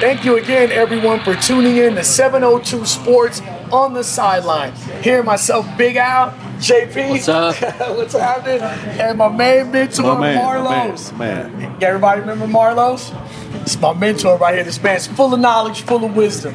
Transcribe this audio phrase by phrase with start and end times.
[0.00, 4.72] Thank you again, everyone, for tuning in to 702 Sports on the sideline.
[5.02, 7.10] Here, myself, Big Al, JP.
[7.10, 7.54] What's up?
[7.96, 8.60] What's happening?
[9.00, 11.16] And my main mentor, My man, my Marlos.
[11.16, 11.76] man, man.
[11.82, 13.12] Everybody remember Marlos?
[13.62, 14.64] It's my mentor right here.
[14.64, 16.54] This man's full of knowledge, full of wisdom.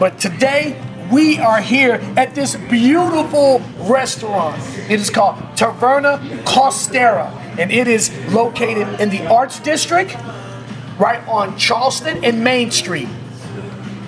[0.00, 0.76] But today,
[1.12, 4.60] we are here at this beautiful restaurant.
[4.90, 10.16] It is called Taverna Costera, and it is located in the Arts District,
[11.00, 13.08] right on Charleston and Main Street.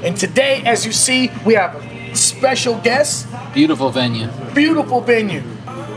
[0.05, 4.29] And today, as you see, we have a special guest Beautiful venue.
[4.55, 5.43] beautiful venue.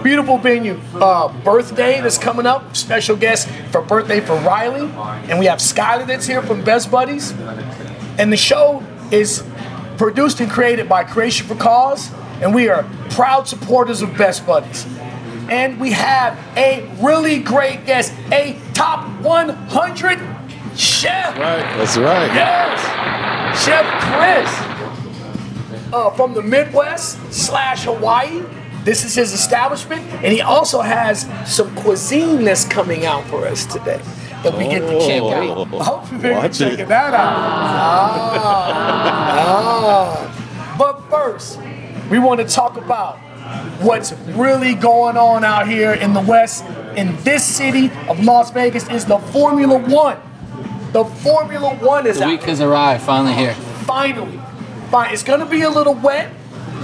[0.04, 0.80] Beautiful venue.
[0.94, 2.76] Uh, birthday that's coming up.
[2.76, 4.90] Special guest for birthday for Riley.
[5.30, 7.32] And we have Skylar that's here from Best Buddies.
[8.18, 9.44] And the show is
[9.98, 12.12] produced and created by Creation for Cause.
[12.42, 14.86] And we are proud supporters of Best Buddies.
[15.50, 20.20] And we have a really great guest, a top 100
[20.78, 21.38] chef.
[21.38, 22.34] Right, that's right.
[22.34, 24.50] Yes, Chef Chris
[25.94, 28.44] uh, from the Midwest slash Hawaii.
[28.84, 33.66] This is his establishment, and he also has some cuisine that's coming out for us
[33.66, 34.00] today
[34.44, 35.58] that we get to check out.
[35.58, 37.34] Oh, Hopefully, we're checking that out.
[38.18, 38.36] Ah,
[39.48, 40.76] ah.
[40.78, 41.60] But first,
[42.12, 43.18] we want to talk about
[43.82, 46.64] what's really going on out here in the West.
[46.96, 50.18] In this city of Las Vegas is the Formula One.
[50.96, 53.54] The Formula One is The out week has arrived, finally here.
[53.84, 54.40] finally.
[54.90, 55.12] Fine.
[55.12, 56.32] It's gonna be a little wet,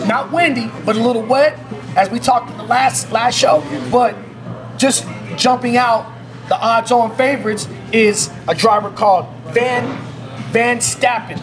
[0.06, 1.58] not windy, but a little wet,
[1.95, 3.64] as we talked in the last last show.
[3.89, 4.17] But
[4.78, 5.06] just
[5.38, 6.12] jumping out,
[6.50, 9.98] the odds-on favorites is a driver called Van
[10.52, 11.39] Van Stappen.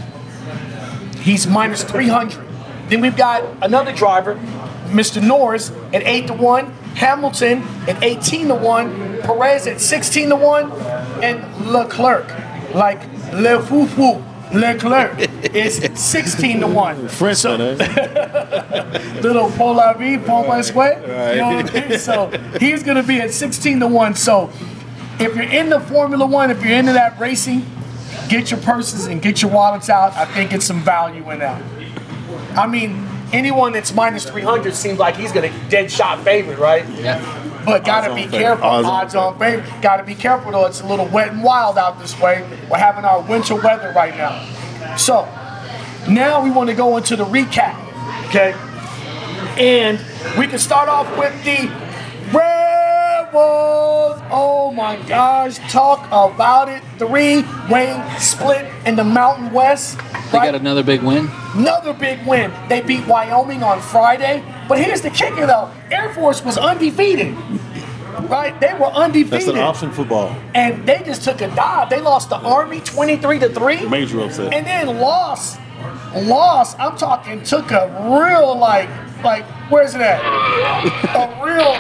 [1.21, 2.39] He's minus 300.
[2.91, 4.35] Then we've got another driver,
[4.89, 5.23] Mr.
[5.23, 10.71] Norris, at 8 to 1, Hamilton at 18 to 1, Perez at 16 to 1,
[11.23, 12.29] and Leclerc,
[12.75, 13.01] like
[13.33, 15.19] Le Fufu, Leclerc
[15.55, 17.09] is 16 to 1.
[17.09, 19.21] French, So- eh?
[19.23, 21.01] little Pour la vie, pour my sweat.
[21.03, 21.99] You know what I mean?
[21.99, 24.15] So he's going to be at 16 to 1.
[24.15, 24.51] So
[25.19, 27.67] if you're into Formula One, if you're into that racing,
[28.29, 30.15] get your purses and get your wallets out.
[30.17, 31.61] I think it's some value in that.
[32.57, 36.89] I mean, anyone that's minus 300 seems like he's going to dead shot favorite, right?
[36.91, 37.21] Yeah.
[37.65, 38.67] But gotta be careful.
[38.67, 39.71] Odds on favorite.
[39.83, 40.67] Gotta be careful though.
[40.67, 42.43] It's a little wet and wild out this way.
[42.71, 44.97] We're having our winter weather right now.
[44.97, 45.25] So
[46.09, 47.77] now we want to go into the recap.
[48.29, 48.55] Okay.
[49.59, 49.99] And
[50.39, 51.69] we can start off with the
[53.29, 54.23] Rebels.
[54.31, 55.59] Oh my gosh.
[55.71, 56.83] Talk about it.
[56.99, 59.99] Three way split in the Mountain West.
[60.33, 61.29] They got another big win.
[61.55, 62.53] Another big win.
[62.69, 64.43] They beat Wyoming on Friday.
[64.69, 67.37] But here's the kicker though Air Force was undefeated.
[68.29, 68.59] Right?
[68.61, 69.31] They were undefeated.
[69.31, 70.35] That's an option football.
[70.55, 71.89] And they just took a dive.
[71.91, 73.87] They lost the Army 23 to 3.
[73.89, 74.53] Major upset.
[74.53, 75.61] And then lost.
[76.15, 76.79] Lost.
[76.79, 78.89] I'm talking took a real like
[79.23, 80.21] like where's it at?
[81.15, 81.75] a real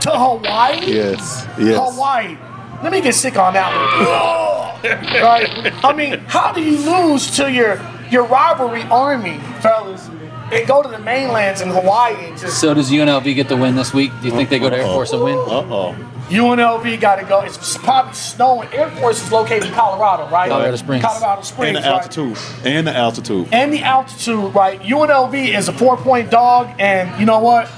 [0.00, 0.80] to Hawaii?
[0.86, 1.78] yes, yes.
[1.78, 2.36] Hawaii.
[2.82, 5.22] Let me get sick on that one.
[5.22, 5.84] right?
[5.84, 10.08] I mean, how do you lose to your your rivalry army, fellas,
[10.52, 13.74] and go to the mainlands in Hawaii and just So does UNLV get the win
[13.76, 14.12] this week?
[14.20, 15.36] Do you think they go to Air Force and win?
[15.38, 15.96] Uh oh.
[16.28, 17.40] UNLV got to go.
[17.42, 18.68] It's probably snowing.
[18.72, 20.48] Air Force is located in Colorado, right?
[20.48, 21.04] Colorado Springs.
[21.04, 21.96] Colorado Springs, And the right?
[21.96, 22.38] altitude.
[22.64, 23.48] And the altitude.
[23.52, 24.80] and the altitude, right?
[24.80, 27.70] UNLV is a four-point dog, and you know what?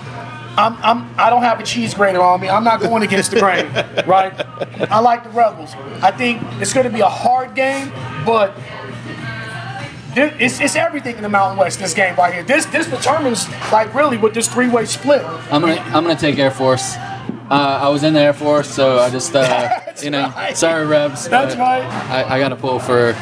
[0.56, 2.48] I'm, I'm, I don't have a cheese grater on me.
[2.48, 3.66] I'm not going against the grain,
[4.08, 4.32] right?
[4.90, 5.74] I like the Rebels.
[6.02, 7.92] I think it's going to be a hard game,
[8.26, 8.56] but
[10.16, 11.78] it's, it's everything in the Mountain West.
[11.78, 12.42] This game right here.
[12.42, 15.22] This this determines like really what this three-way split.
[15.52, 16.96] I'm gonna I'm gonna take Air Force.
[17.50, 19.70] Uh, I was in the Air Force, so I just uh,
[20.02, 20.56] you know, right.
[20.56, 21.28] sorry Rebs.
[21.28, 21.82] That's right.
[21.82, 23.14] I, I got to pull for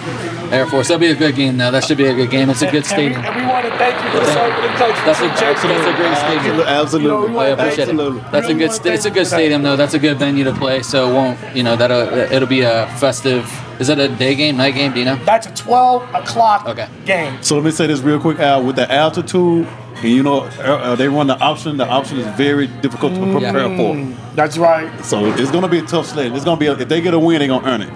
[0.53, 0.89] Air Force.
[0.89, 1.71] That'll be a good game though.
[1.71, 2.51] That should be a good game.
[2.51, 3.25] It's a good And we, stadium.
[3.25, 4.97] and we want to thank you for serving the coach.
[5.07, 6.61] That's a, that's a great stadium.
[6.61, 7.29] Absolutely.
[7.29, 8.19] You know, I appreciate Absolutely.
[8.21, 8.23] it.
[8.33, 8.69] That's a Really good.
[8.69, 9.37] wanna Sta- it's a good you for that.
[9.37, 9.77] stadium though.
[9.77, 10.83] That's a good venue to play.
[10.83, 13.49] So it won't you know that uh, it'll be a festive.
[13.79, 14.93] Is it a day game, night game?
[14.93, 15.17] Do you know?
[15.25, 16.89] That's a 12 o'clock Okay.
[17.05, 17.41] game.
[17.43, 18.65] So let me say this real quick, Al.
[18.65, 21.77] With the altitude, and you know, uh, uh, they run the option.
[21.77, 23.77] The option is very difficult to prepare Mm.
[24.17, 24.35] for.
[24.37, 24.91] That's right.
[25.05, 26.33] So it's going to be a tough sled.
[26.33, 27.93] It's going to be a, if they get a win, they're going to earn it.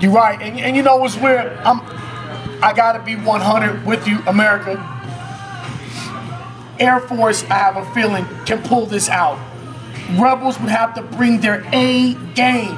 [0.00, 1.52] You're right, and, and you know what's weird?
[1.64, 1.80] I'm,
[2.62, 4.76] I gotta be 100 with you, America.
[6.78, 9.38] Air Force, I have a feeling, can pull this out.
[10.18, 12.76] Rebels would have to bring their A game,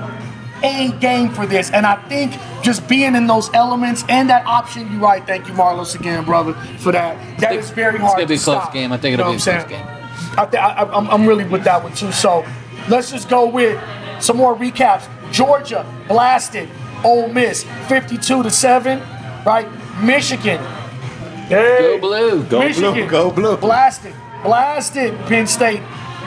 [0.62, 4.90] A game for this, and I think just being in those elements and that option,
[4.92, 5.26] you're right.
[5.26, 7.16] Thank you, Marlos, again, brother, for that.
[7.38, 8.16] That think is very it's hard.
[8.16, 8.72] gonna be a close stop.
[8.72, 8.92] game.
[8.92, 10.36] I think You it'll know be a what I'm close game.
[10.38, 12.12] I th- I, I'm, I'm really with that one too.
[12.12, 12.44] So
[12.88, 13.82] let's just go with
[14.20, 15.08] some more recaps.
[15.32, 16.68] Georgia blasted
[17.04, 19.00] Ole Miss 52 to 7,
[19.46, 19.66] right?
[20.02, 20.60] Michigan.
[21.48, 22.44] Go blue.
[22.44, 23.56] Go Michigan blue, go blue.
[23.56, 25.80] Blasted, blasted Penn State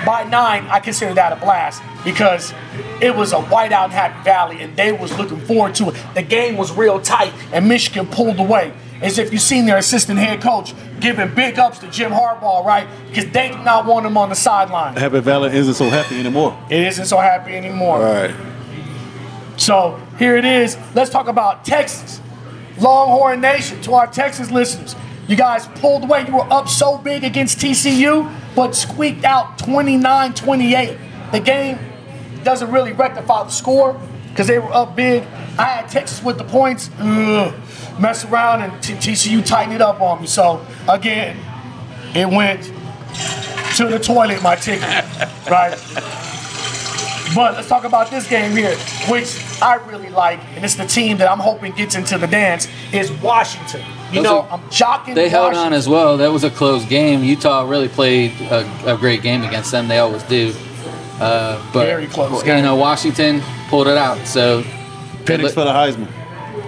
[0.06, 0.66] by nine.
[0.68, 2.54] I consider that a blast because
[3.02, 5.96] it was a whiteout in Happy Valley and they was looking forward to it.
[6.16, 8.74] The game was real tight and Michigan pulled away.
[9.02, 12.88] As if you've seen their assistant head coach giving big ups to Jim Harbaugh, right?
[13.08, 14.96] Because they did not want him on the sideline.
[14.96, 16.58] Happy Valley isn't so happy anymore.
[16.70, 17.98] It isn't so happy anymore.
[17.98, 18.34] All right.
[19.58, 20.78] So here it is.
[20.96, 22.22] Let's talk about Texas.
[22.80, 24.96] Longhorn Nation, to our Texas listeners.
[25.28, 26.26] You guys pulled away.
[26.26, 30.98] You were up so big against TCU, but squeaked out 29 28.
[31.32, 31.80] The game
[32.44, 35.24] doesn't really rectify the score because they were up big.
[35.58, 36.90] I had Texas with the points.
[37.00, 37.54] Ugh.
[38.00, 40.28] Mess around and TCU tightened it up on me.
[40.28, 41.38] So, again,
[42.16, 42.64] it went
[43.78, 44.90] to the toilet, my ticket,
[45.50, 45.78] right?
[47.36, 48.76] But let's talk about this game here,
[49.10, 52.68] which I really like, and it's the team that I'm hoping gets into the dance,
[52.92, 53.82] is Washington.
[54.12, 55.16] You Those know, are- I'm jocking.
[55.16, 55.68] They held Washington.
[55.68, 56.18] on as well.
[56.18, 57.24] That was a close game.
[57.24, 59.88] Utah really played a, a great game against them.
[59.88, 60.54] They always do.
[61.20, 62.64] Uh, but Very close You game.
[62.64, 64.26] know, Washington pulled it out.
[64.28, 64.62] So
[65.24, 66.08] Penix for the Heisman.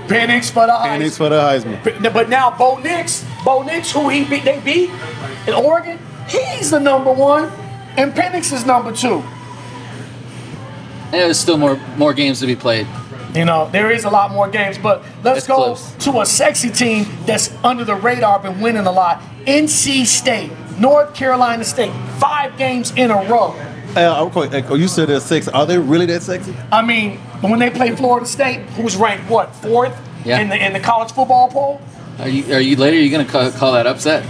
[0.07, 1.17] Penix for the Penix Heisman.
[1.17, 1.83] for the Heisman.
[2.01, 4.89] But- But now Bo Nix, Bo Nix, who he beat, they beat
[5.47, 7.51] in Oregon, he's the number one,
[7.97, 9.23] and Penix is number two.
[11.11, 12.87] There's still more more games to be played.
[13.33, 15.91] You know, there is a lot more games, but let's It's go close.
[16.05, 19.21] to a sexy team that's under the radar, been winning a lot.
[19.45, 23.51] NC State, North Carolina State, five games in a row.
[23.93, 25.51] Hey, uh, I'm quite- hey, oh, you said they're sexy.
[25.51, 26.53] Are they really that sexy?
[26.71, 30.39] I mean, when they play Florida State, who's ranked what fourth Yeah.
[30.39, 31.81] in the in the college football poll?
[32.19, 32.95] Are you are you later?
[32.95, 34.23] Are you gonna call, call that upset?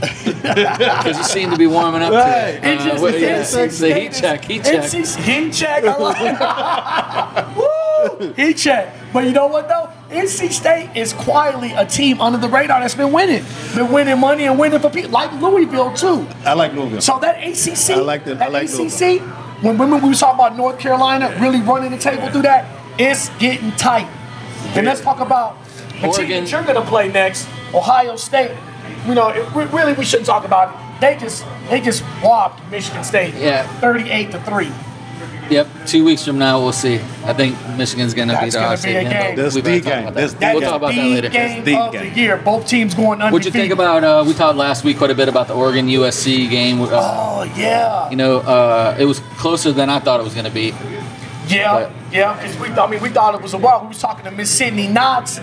[0.00, 2.60] Because you seem to be warming up Right.
[2.62, 2.72] to it.
[2.74, 4.44] It just- Uh, what- it's yeah, NC it's the heat check.
[4.44, 4.74] Heat check.
[4.84, 5.84] NC heat check.
[5.84, 8.32] I like Woo!
[8.36, 8.94] Heat check.
[9.12, 9.88] But you know what though?
[10.10, 14.44] NC State is quietly a team under the radar that's been winning, been winning money
[14.44, 16.26] and winning for people like Louisville too.
[16.44, 17.00] I like Louisville.
[17.00, 19.20] So that ACC, I like that- I like ACC,
[19.60, 22.66] when women we was talking about North Carolina really running the table through that,
[22.98, 24.06] it's getting tight.
[24.74, 25.56] And let's talk about
[26.00, 28.52] the team that you're gonna play next, Ohio State.
[29.06, 31.00] You know, it, we- really we shouldn't talk about it.
[31.00, 33.66] They just they just whopped Michigan State, Yeah.
[33.80, 34.70] 38 to three.
[35.50, 35.66] Yep.
[35.86, 36.96] Two weeks from now, we'll see.
[37.24, 39.36] I think Michigan's gonna That's beat gonna Ohio State a again.
[39.36, 40.02] That's we the better talk game.
[40.02, 40.38] about That's that.
[40.38, 41.28] the That We'll is talk about that later.
[41.30, 42.12] game the of game.
[42.14, 42.36] the year.
[42.36, 43.32] Both teams going undefeated.
[43.32, 44.04] What'd you think about?
[44.04, 46.82] Uh, we talked last week quite a bit about the Oregon USC game.
[46.82, 50.44] Uh, Oh yeah, you know, uh, it was closer than I thought it was going
[50.46, 50.74] to be.
[51.48, 52.34] yeah, but- yeah.
[52.34, 53.80] Because we, I mean, we thought it was a while.
[53.80, 55.38] We was talking to Miss Sydney Knotts.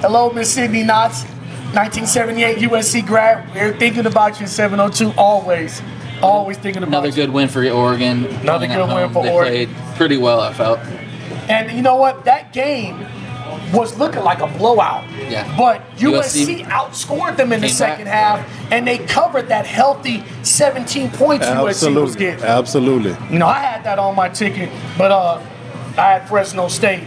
[0.00, 1.26] Hello, Miss Sydney Knotts,
[1.74, 3.54] 1978 USC grad.
[3.54, 5.12] We're thinking about you, in 702.
[5.16, 5.80] Always,
[6.20, 7.14] always thinking about Another you.
[7.14, 8.24] good win for Oregon.
[8.26, 9.12] Another playing at good win home.
[9.12, 9.74] for they Oregon.
[9.74, 10.80] played pretty well, I felt.
[11.48, 12.24] And you know what?
[12.24, 13.06] That game
[13.72, 15.08] was looking like a blowout.
[15.12, 15.52] Yeah.
[15.56, 18.44] But USC USC, outscored them in the second back.
[18.46, 22.18] half, and they covered that healthy 17 points USC was Absolutely.
[22.18, 22.44] getting.
[22.44, 23.16] Absolutely.
[23.32, 25.40] You know, I had that on my ticket, but uh,
[25.96, 27.04] I had Fresno State,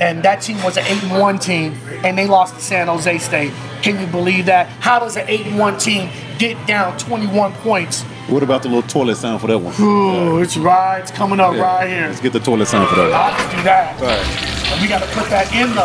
[0.00, 1.74] and that team was an eight and one team,
[2.04, 3.52] and they lost to San Jose State.
[3.82, 4.66] Can you believe that?
[4.80, 8.02] How does an eight and one team get down 21 points?
[8.28, 9.74] What about the little toilet sound for that one?
[9.80, 11.00] Ooh, it's right.
[11.00, 12.06] It's coming up right here.
[12.06, 13.12] Let's get the toilet sound for that one.
[13.14, 14.00] I'll do that.
[14.00, 14.72] All right.
[14.72, 15.84] And we got to put that in the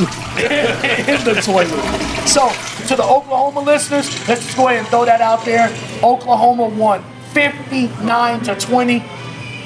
[1.12, 2.26] in the toilet.
[2.26, 2.48] So
[2.88, 5.68] to the Oklahoma listeners, let's just go ahead and throw that out there.
[6.02, 9.04] Oklahoma won 59 to 20.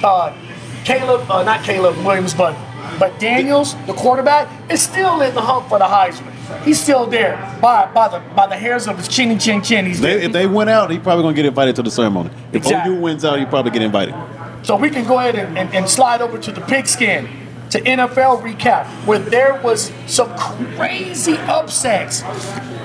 [0.03, 0.37] Uh,
[0.85, 2.55] Caleb, uh, not Caleb Williams, but
[2.99, 6.33] but Daniels, the quarterback, is still in the hunt for the Heisman.
[6.65, 9.87] He's still there by by the by the hairs of his chinny chin chin.
[9.87, 12.31] He's They, if they went out, he probably gonna get invited to the ceremony.
[12.51, 12.95] If Exactly.
[12.95, 14.15] OU wins out, he probably get invited.
[14.63, 17.29] So we can go ahead and, and, and slide over to the pigskin,
[17.71, 22.23] to NFL recap, where there was some crazy upsets.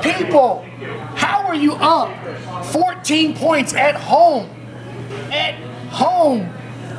[0.01, 0.65] People,
[1.15, 2.09] how are you up
[2.67, 4.49] 14 points at home?
[5.31, 5.55] At
[5.89, 6.49] home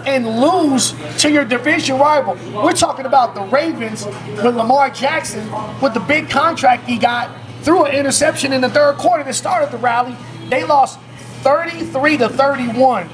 [0.07, 2.35] and lose to your division rival.
[2.63, 7.31] We're talking about the Ravens with Lamar Jackson with the big contract he got
[7.63, 10.17] through an interception in the third quarter that started the rally.
[10.49, 10.99] They lost
[11.43, 13.09] 33 to 31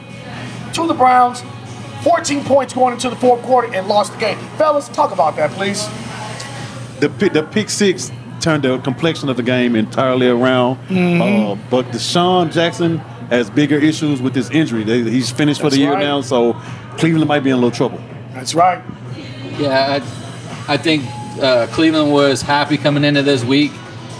[0.74, 1.42] to the Browns.
[2.02, 4.38] 14 points going into the fourth quarter and lost the game.
[4.56, 5.86] Fellas, talk about that, please.
[7.00, 8.12] The the pick six
[8.46, 10.76] turned the complexion of the game entirely around.
[10.86, 11.20] Mm-hmm.
[11.20, 12.98] Uh, but Deshaun Jackson
[13.28, 14.84] has bigger issues with his injury.
[14.84, 16.04] They, he's finished for That's the year right.
[16.04, 16.52] now, so
[16.96, 18.00] Cleveland might be in a little trouble.
[18.34, 18.80] That's right.
[19.58, 20.00] Yeah,
[20.68, 21.02] I, I think
[21.42, 23.72] uh, Cleveland was happy coming into this week.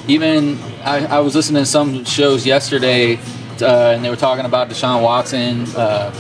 [0.09, 3.19] Even I, I was listening to some shows yesterday,
[3.63, 5.67] uh, and they were talking about Deshaun Watson.
[5.77, 6.13] Uh,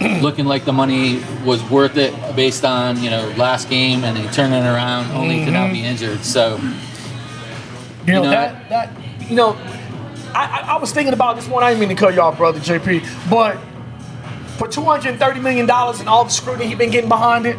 [0.20, 4.26] looking like the money was worth it based on you know last game and they
[4.32, 6.22] turning around only to now be injured.
[6.24, 6.58] So
[8.06, 8.90] You know, You know, that that
[9.30, 9.56] you know,
[10.34, 11.62] I, I I was thinking about this one.
[11.62, 13.58] I didn't mean to cut you off, brother JP, but
[14.58, 17.46] for two hundred and thirty million dollars and all the scrutiny he been getting behind
[17.46, 17.56] it,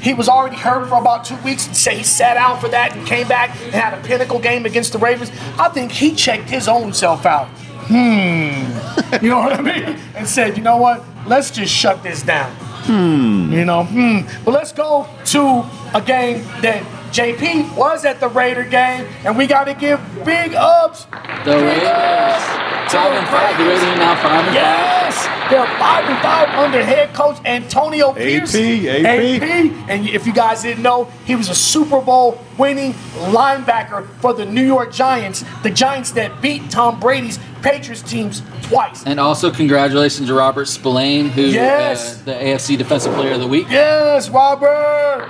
[0.00, 1.66] he was already hurt for about two weeks.
[1.66, 4.64] And say he sat out for that and came back and had a pinnacle game
[4.66, 5.30] against the Ravens.
[5.58, 7.48] I think he checked his own self out.
[7.88, 8.78] Hmm.
[9.22, 9.98] You know what I mean?
[10.14, 11.04] And said, you know what?
[11.26, 12.50] Let's just shut this down.
[12.84, 13.52] Hmm.
[13.52, 14.20] You know, hmm.
[14.44, 19.46] But let's go to a game that JP was at the Raider game, and we
[19.46, 21.04] got to give big ups.
[21.44, 22.44] the Raiders
[22.90, 23.56] five and five.
[23.58, 24.54] The Raiders are now five and five.
[24.54, 28.54] Yes, they're five and five under head coach Antonio Pierce.
[28.54, 29.04] AP.
[29.04, 32.92] AP and if you guys didn't know, he was a Super Bowl winning
[33.30, 39.04] linebacker for the New York Giants, the Giants that beat Tom Brady's Patriots teams twice.
[39.06, 42.20] And also congratulations to Robert Spillane, who Yes.
[42.20, 43.66] uh, the AFC Defensive Player of the Week.
[43.70, 45.28] Yes, Robert.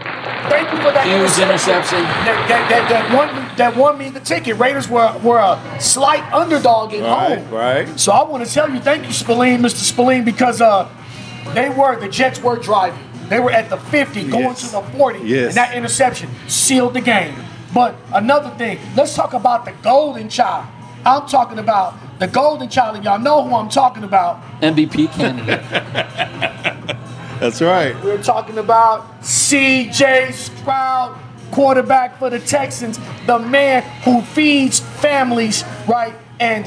[0.50, 2.02] Thank you for that Huge interception.
[2.02, 4.58] That, that, that, that won me, that won me the ticket.
[4.58, 7.50] Raiders were, were a slight underdog at Right, home.
[7.54, 8.00] right.
[8.00, 9.76] So I want to tell you, thank you, Spillane, Mr.
[9.76, 10.88] Spillane, because uh,
[11.54, 12.98] they were the Jets were driving.
[13.28, 14.66] They were at the 50, going Yes.
[14.66, 15.48] to the 40, Yes.
[15.50, 17.34] and that interception sealed the game.
[17.72, 20.66] But another thing, let's talk about the golden child.
[21.06, 24.42] I'm talking about the golden child, and y'all know who I'm talking about.
[24.60, 25.62] MVP candidate.
[27.40, 27.94] That's right.
[28.04, 30.32] We're talking about C.J.
[30.32, 31.18] Stroud,
[31.50, 36.14] quarterback for the Texans, the man who feeds families, right?
[36.38, 36.64] And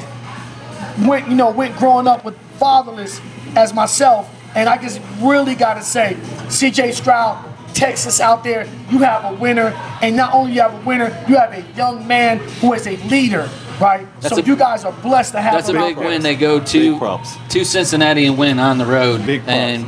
[1.06, 3.20] went, you know, went growing up with fatherless
[3.56, 4.28] as myself.
[4.56, 6.16] And I just really gotta say,
[6.48, 6.92] C.J.
[6.92, 9.68] Stroud, Texas out there, you have a winner.
[10.02, 12.96] And not only you have a winner, you have a young man who is a
[13.08, 13.48] leader,
[13.80, 14.06] right?
[14.20, 16.06] That's so a- you guys are blessed to have That's a big there.
[16.08, 16.22] win.
[16.22, 17.36] They go Big to props.
[17.50, 19.24] to Cincinnati and win on the road.
[19.26, 19.56] Big props.
[19.58, 19.84] And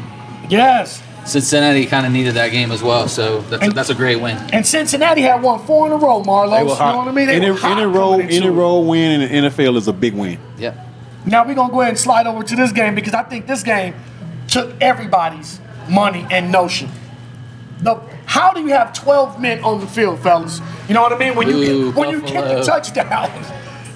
[0.51, 1.03] Yes.
[1.27, 3.09] Cincinnati kind of needed that game as well.
[3.09, 4.37] So that's a, that's a great win.
[4.53, 6.61] And Cincinnati had won four in a row, Marlo.
[6.61, 7.27] You know what I mean?
[7.27, 8.87] They any were hot any row, coming into any it.
[8.87, 10.39] win in the NFL is a big win.
[10.59, 10.79] Yep.
[11.27, 13.65] Now we're gonna go ahead and slide over to this game because I think this
[13.65, 13.95] game
[14.47, 16.89] took everybody's money and notion.
[17.81, 20.61] The how do you have 12 men on the field, fellas?
[20.89, 21.35] You know what I mean?
[21.35, 23.31] When you Ooh, get, when you get the touchdown,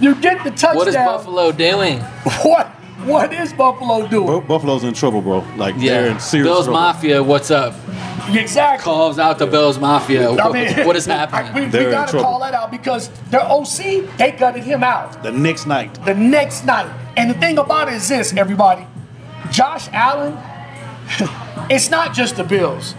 [0.00, 0.76] you get the touchdown.
[0.76, 2.00] What is Buffalo doing?
[2.42, 4.26] What what is Buffalo doing?
[4.26, 5.38] Bu- Buffalo's in trouble, bro.
[5.56, 6.80] Like they're in serious Bills trouble.
[6.80, 7.74] Mafia, what's up?
[8.28, 8.84] Exactly.
[8.84, 10.28] Calls out the Bills Mafia.
[10.30, 11.54] I What, mean, what is I- happening?
[11.72, 15.22] we, we gotta call that out because their OC they gutted him out.
[15.22, 15.92] The next night.
[16.04, 16.90] the next night.
[17.16, 18.86] And the thing about it is this, everybody.
[19.50, 20.38] Josh Allen,
[21.70, 22.94] it's not just the Bills.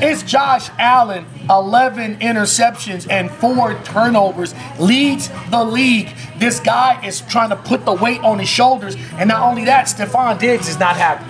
[0.00, 6.14] It's Josh Allen, 11 interceptions and four turnovers, leads the league.
[6.36, 8.94] This guy is trying to put the weight on his shoulders.
[9.14, 11.26] And not only that, Stefon Diggs is not happy.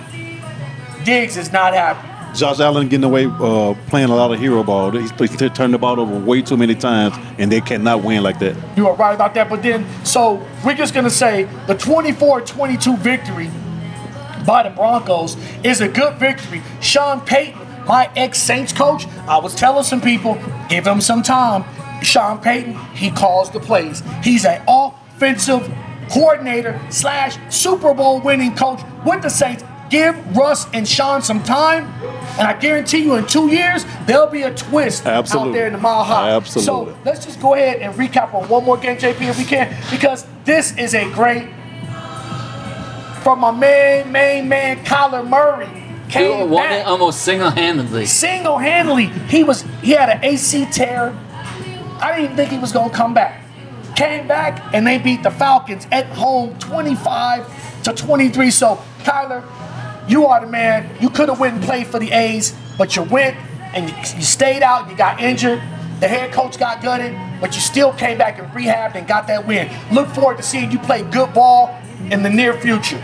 [1.03, 2.37] Diggs is not happy.
[2.37, 4.91] Josh Allen getting away uh, playing a lot of hero ball.
[4.91, 8.37] He's, he's turned the ball over way too many times, and they cannot win like
[8.37, 8.55] that.
[8.77, 9.49] You are right about that.
[9.49, 13.49] But then, so we're just going to say the 24 22 victory
[14.45, 16.61] by the Broncos is a good victory.
[16.81, 17.59] Sean Payton,
[17.89, 20.37] my ex Saints coach, I was telling some people,
[20.69, 21.65] give him some time.
[22.03, 24.03] Sean Payton, he calls the plays.
[24.23, 25.67] He's an offensive
[26.11, 29.63] coordinator slash Super Bowl winning coach with the Saints.
[29.89, 31.85] Give Russ and Sean some time,
[32.37, 35.79] and I guarantee you in two years, there'll be a twist out there in the
[35.79, 36.29] mile high.
[36.29, 36.93] Absolutely.
[36.93, 39.75] So let's just go ahead and recap on one more game, JP, if we can,
[39.89, 41.49] because this is a great
[43.23, 45.88] from my main, main man, Kyler Murray.
[46.09, 48.05] Came won it back almost single-handedly.
[48.05, 49.05] single-handedly.
[49.05, 51.15] He was he had an AC tear.
[52.01, 53.43] I didn't even think he was gonna come back.
[53.95, 58.49] Came back and they beat the Falcons at home 25 to 23.
[58.49, 59.43] So Kyler,
[60.09, 60.89] you are the man.
[60.99, 63.37] You could have went and played for the A's, but you went
[63.75, 64.89] and you, you stayed out.
[64.89, 65.61] You got injured.
[65.99, 69.45] The head coach got gutted, but you still came back and rehabbed and got that
[69.45, 69.69] win.
[69.91, 71.77] Look forward to seeing you play good ball
[72.09, 73.03] in the near future.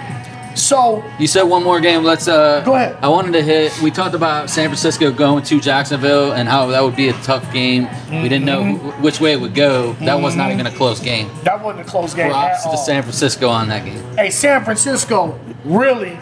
[0.55, 2.03] So You said one more game.
[2.03, 2.27] Let's.
[2.27, 2.97] Uh, Go ahead.
[3.01, 3.79] I wanted to hit.
[3.81, 7.51] We talked about San Francisco going to Jacksonville and how that would be a tough
[7.53, 7.88] game.
[8.09, 8.89] We didn't know Mm-hmm.
[8.89, 9.93] wh- which way it would go.
[9.93, 11.29] That was not even a close game.
[11.43, 12.31] that wasn't a close game.
[12.31, 12.77] Props at to all.
[12.77, 14.01] San Francisco on that game.
[14.15, 16.17] hey, San Francisco really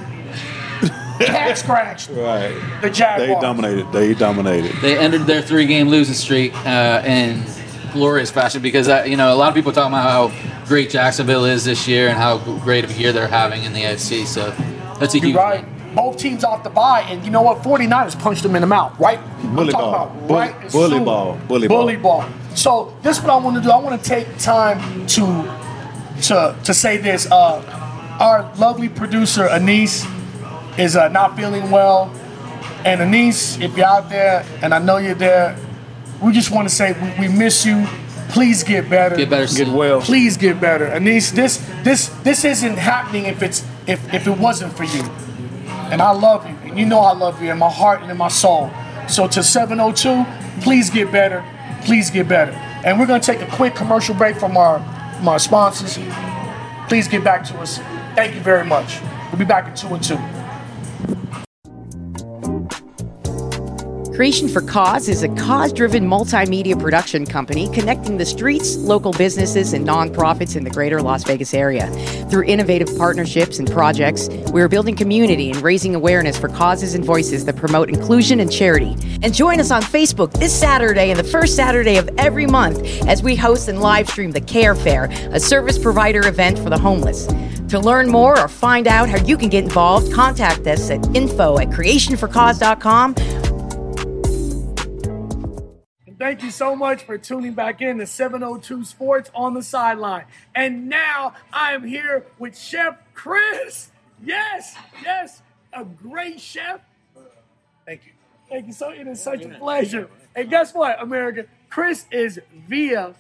[1.20, 2.54] cat scratched Right.
[2.82, 3.30] the Jaguars.
[3.36, 3.92] They dominated.
[3.92, 4.72] They dominated.
[4.82, 7.44] They ended their three-game losing streak uh, in
[7.94, 11.46] glorious fashion because uh, you know a lot of people talking about how great Jacksonville
[11.46, 14.26] is this year and how great of a year they're having in the AFC.
[14.26, 14.50] So
[15.00, 15.34] that's a huge.
[15.34, 15.66] You're right.
[15.96, 17.60] Both teams off the bye, and you know what?
[17.62, 19.20] 49ers punched them in the mouth, right?
[19.20, 20.08] I'm Bully talking ball.
[20.08, 21.06] about Bully- right as bully soon.
[21.06, 21.40] ball.
[21.48, 22.22] Bully bully ball.
[22.22, 22.30] ball.
[22.56, 23.70] So this is what I want to do.
[23.70, 25.26] I want to take time to
[26.24, 27.32] to to say this.
[27.32, 27.62] Uh,
[28.20, 30.06] our lovely producer Anise,
[30.78, 32.12] is uh, not feeling well.
[32.86, 35.56] And Anise, if you're out there, and I know you're there,
[36.24, 37.86] we just want to say we, we miss you.
[38.30, 39.16] Please get better.
[39.16, 40.02] Get better Get well.
[40.02, 40.86] Please get better.
[40.88, 45.04] Anise, this this this isn't happening if it's if if it wasn't for you.
[45.92, 46.56] And I love you.
[46.64, 48.72] And you know I love you in my heart and in my soul.
[49.08, 50.26] So to 702,
[50.62, 51.44] please get better.
[51.84, 52.54] Please get better.
[52.86, 54.80] And we're gonna take a quick commercial break from our
[55.18, 56.00] from our sponsors.
[56.88, 57.78] Please get back to us.
[58.16, 59.00] Thank you very much.
[59.32, 61.43] We'll be back in two and two.
[64.16, 69.74] Creation for Cause is a cause driven multimedia production company connecting the streets, local businesses,
[69.74, 71.88] and nonprofits in the greater Las Vegas area.
[72.30, 77.04] Through innovative partnerships and projects, we are building community and raising awareness for causes and
[77.04, 78.96] voices that promote inclusion and charity.
[79.24, 83.24] And join us on Facebook this Saturday and the first Saturday of every month as
[83.24, 87.26] we host and live stream the Care Fair, a service provider event for the homeless.
[87.70, 91.58] To learn more or find out how you can get involved, contact us at info
[91.58, 93.16] at creationforcause.com
[96.24, 100.24] thank you so much for tuning back in to 702 Sports on the sideline.
[100.56, 103.92] And now I am here with Chef Chris.
[104.24, 105.42] Yes, yes,
[105.74, 106.80] a great chef.
[107.86, 108.14] Thank you.
[108.50, 110.10] Thank you so it is such a pleasure.
[110.34, 111.46] And guess what, America?
[111.70, 112.40] Chris is
[112.70, 113.16] via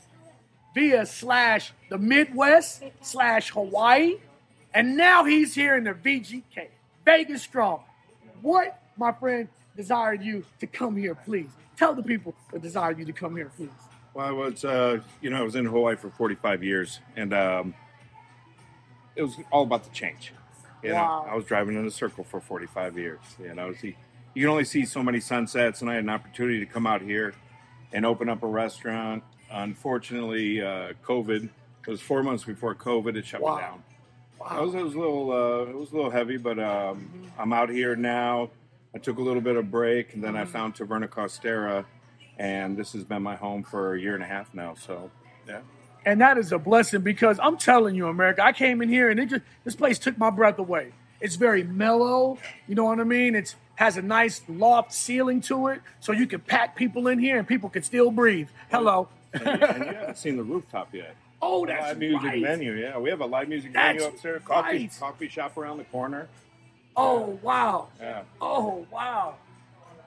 [0.73, 4.15] via slash the Midwest slash Hawaii.
[4.73, 6.69] And now he's here in the VGK,
[7.03, 7.81] Vegas Strong.
[8.41, 11.49] What, my friend, desired you to come here, please?
[11.77, 13.69] Tell the people that desired you to come here, please.
[14.13, 17.73] Well, I was, uh, you know, I was in Hawaii for 45 years, and um,
[19.15, 20.33] it was all about the change.
[20.83, 21.23] You Wow.
[21.25, 23.19] know, I was driving in a circle for 45 years.
[23.39, 23.95] You know, see,
[24.35, 27.01] you can only see so many sunsets, and I had an opportunity to come out
[27.01, 27.33] here
[27.91, 29.23] and open up a restaurant.
[29.49, 31.49] Unfortunately, uh, COVID.
[31.85, 33.15] It was four months before COVID.
[33.15, 33.55] It shut Wow.
[33.55, 33.83] me down.
[34.59, 37.53] It was, it was a little, uh, it was a little heavy, but um, I'm
[37.53, 38.49] out here now.
[38.95, 40.51] I took a little bit of break, and then I mm-hmm.
[40.51, 41.85] found Taverna Costera,
[42.37, 44.75] and this has been my home for a year and a half now.
[44.75, 45.09] So,
[45.47, 45.61] yeah.
[46.05, 49.19] And that is a blessing because I'm telling you, America, I came in here and
[49.19, 50.91] it just this place took my breath away.
[51.21, 53.35] It's very mellow, you know what I mean?
[53.35, 57.39] It's has a nice loft ceiling to it, so you can pack people in here
[57.39, 58.49] and people can still breathe.
[58.69, 59.07] Hello.
[59.33, 61.15] and, you, and you haven't seen the rooftop yet.
[61.41, 62.41] Oh, that's live music right.
[62.41, 62.97] venue, yeah.
[62.97, 64.41] We have a live music That's venue upstairs.
[64.45, 64.97] Coffee, right.
[64.99, 66.29] coffee shop around the corner.
[66.95, 67.87] Oh wow.
[67.99, 68.23] Yeah.
[68.41, 69.35] Oh wow.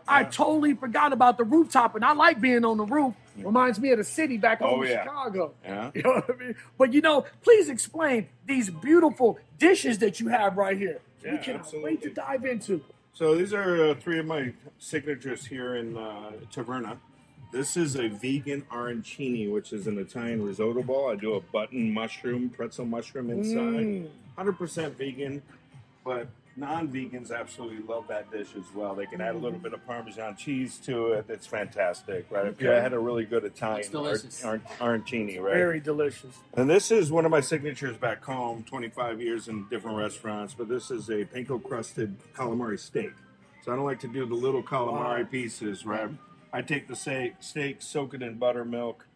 [0.08, 3.14] I totally forgot about the rooftop, and I like being on the roof.
[3.36, 5.02] Reminds me of the city back home Oh, in yeah.
[5.02, 5.52] Chicago.
[5.64, 5.90] Yeah.
[5.94, 6.54] You know what I mean?
[6.78, 11.00] But you know, please explain these beautiful dishes that you have right here.
[11.24, 11.90] Yeah, we cannot absolutely.
[11.90, 12.82] wait to dive into.
[13.12, 16.98] So these are uh, three of my signatures here in uh, Taverna.
[17.52, 21.10] This is a vegan arancini, which is an Italian risotto ball.
[21.10, 24.08] I do a button mushroom, pretzel mushroom inside.
[24.38, 25.42] 100% vegan,
[26.04, 28.94] but non-vegans absolutely love that dish as well.
[28.94, 31.26] They can add a little bit of Parmesan cheese to it.
[31.28, 32.46] It's fantastic, right?
[32.46, 34.02] If you had a really good Italian ar-
[34.44, 35.52] ar- arancini, right?
[35.54, 36.34] Very delicious.
[36.54, 40.68] And this is one of my signatures back home, 25 years in different restaurants, but
[40.68, 43.12] this is a panko crusted calamari steak.
[43.62, 45.28] So I don't like to do the little calamari Wow.
[45.30, 46.08] pieces, right?
[46.52, 49.06] I take the steak, steak, soak it in buttermilk,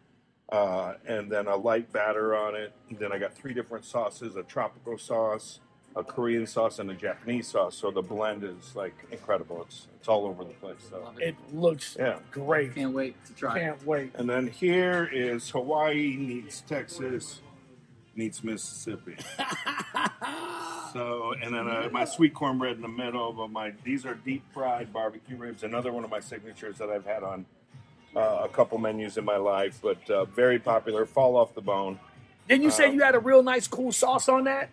[0.51, 2.73] uh, and then a light batter on it.
[2.89, 5.59] And then I got three different sauces a tropical sauce,
[5.95, 7.75] a Korean sauce, and a Japanese sauce.
[7.75, 9.61] So the blend is like incredible.
[9.63, 10.77] It's, it's all over the place.
[10.89, 11.11] So.
[11.19, 11.29] It.
[11.29, 12.19] It looks Yeah.
[12.31, 12.73] great.
[12.75, 13.57] Can't wait to try.
[13.57, 13.59] it.
[13.61, 14.11] Can't wait.
[14.15, 17.41] And then here is Hawaii meets Texas
[18.15, 19.15] meets Mississippi.
[20.93, 23.31] so, and then uh, my sweet cornbread in the middle.
[23.33, 25.63] But my these are deep fried barbecue ribs.
[25.63, 27.45] Another one of my signatures that I've had on
[28.15, 31.05] uh, a couple menus in my life, but uh, very popular.
[31.05, 31.99] Fall off the bone.
[32.49, 34.69] Didn't you say Um, you had a real nice, cool sauce on that?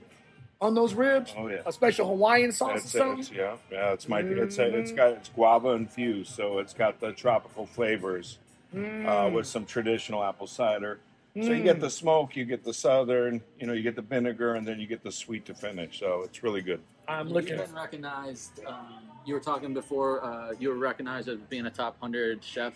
[0.61, 1.33] On those ribs?
[1.37, 1.59] Oh, yeah.
[1.67, 3.19] A special Hawaiian sauce That's or something?
[3.21, 3.93] It's, yeah, yeah.
[3.93, 4.21] It's my.
[4.21, 8.39] It's a, it's got it's guava infused, so it's got the tropical flavors
[8.77, 10.99] uh, with some traditional apple cider.
[11.41, 14.57] So you get the smoke, you get the southern, you know, you get the vinegar,
[14.57, 16.01] and then you get the sweet to finish.
[16.01, 16.81] So it's really good.
[17.07, 18.59] I'm You've looking been recognized.
[18.67, 20.25] Um, you were talking before.
[20.25, 22.75] Uh, you were recognized as being a top hundred chef.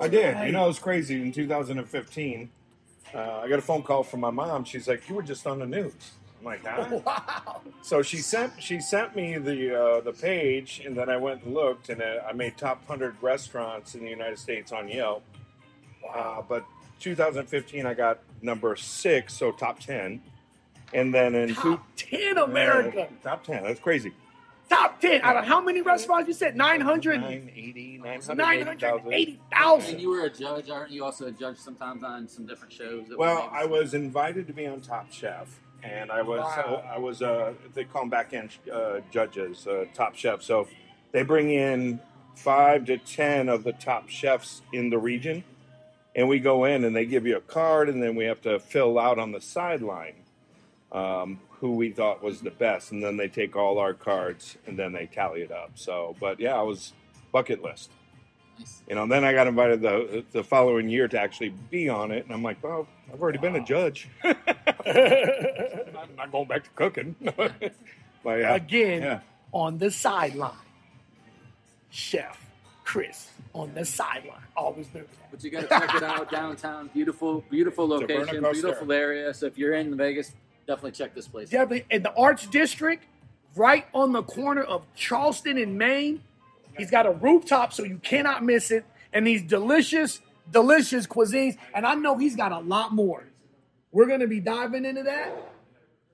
[0.00, 0.46] I did.
[0.46, 1.20] You know, it was crazy.
[1.20, 2.48] In 2015,
[3.14, 4.64] uh, I got a phone call from my mom.
[4.64, 7.60] She's like, "You were just on the news." I'm like, "Huh?" Wow.
[7.82, 11.54] So she sent she sent me the uh, the page, and then I went and
[11.54, 15.22] looked, and uh, I made top hundred restaurants in the United States on Yelp.
[16.14, 16.64] Uh, but
[17.00, 20.22] 2015, I got number six, so top ten,
[20.92, 23.08] and then in Top 10 America.
[23.22, 23.62] top ten.
[23.62, 24.12] That's crazy.
[24.68, 25.22] Top 10.
[25.22, 26.54] Out of how many restaurants you said?
[26.54, 27.20] 900?
[27.20, 28.36] 980, 980,000.
[28.38, 29.90] 980,000.
[29.94, 31.04] And you were a judge, aren't you?
[31.04, 33.08] Also a judge sometimes on some different shows.
[33.08, 33.50] That Well.
[33.52, 36.82] I was invited to be on Top Chef, and I was Wow.
[36.86, 40.46] uh, I was uh, they call them back end uh, judges, uh, top chefs.
[40.46, 40.68] So
[41.12, 42.00] they bring in
[42.34, 45.44] five to ten of the top chefs in the region,
[46.14, 48.58] and we go in and they give you a card, and then we have to
[48.58, 50.14] fill out on the sideline
[50.92, 54.78] um, who we thought was the best, and then they take all our cards and
[54.78, 55.72] then they tally it up.
[55.74, 56.92] So, but yeah, I was
[57.32, 57.90] bucket list.
[58.60, 58.82] Nice.
[58.88, 62.10] You know, and then I got invited the the following year to actually be on
[62.10, 64.08] it, and I'm like, well, I've already been a judge.
[64.22, 64.34] I'm
[66.16, 67.16] not going back to cooking.
[67.36, 67.52] but
[68.24, 69.20] yeah, Again, yeah.
[69.52, 70.52] on the sideline,
[71.90, 72.38] Chef
[72.84, 74.42] Chris on the sideline.
[74.56, 75.08] Always do that.
[75.30, 76.90] But you got to check it out downtown.
[76.92, 78.62] Beautiful, beautiful location, Costa.
[78.62, 79.32] beautiful area.
[79.32, 80.32] So if you're in Vegas,
[80.66, 81.48] definitely check this place.
[81.48, 81.52] out.
[81.52, 83.04] Definitely in the Arts District,
[83.54, 86.22] right on the corner of Charleston and Main.
[86.80, 88.84] He's got a rooftop, so you cannot miss it.
[89.12, 91.56] And these delicious, delicious cuisines.
[91.74, 93.24] And I know he's got a lot more.
[93.92, 95.50] We're gonna be diving into that.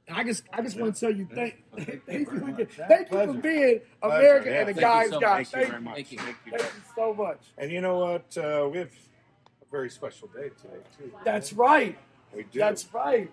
[0.08, 3.80] I just, I just want to tell you, thank, thank you, thank you for being
[4.02, 5.42] America Yeah, and a guys so guy.
[5.42, 5.94] Thank you Thank, very much.
[5.94, 6.18] Thank you.
[6.18, 6.52] Thank you.
[6.58, 7.40] thank you so much.
[7.58, 8.38] And you know what?
[8.38, 11.12] Uh, we have a very special day today too.
[11.24, 11.98] That's right.
[12.34, 12.58] We do.
[12.58, 13.30] That's right.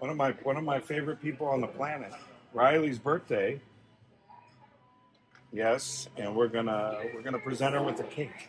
[0.00, 2.12] one of my one of my favorite people on the planet,
[2.52, 3.60] Riley's birthday.
[5.52, 8.48] Yes, and we're gonna we're gonna present her with a cake.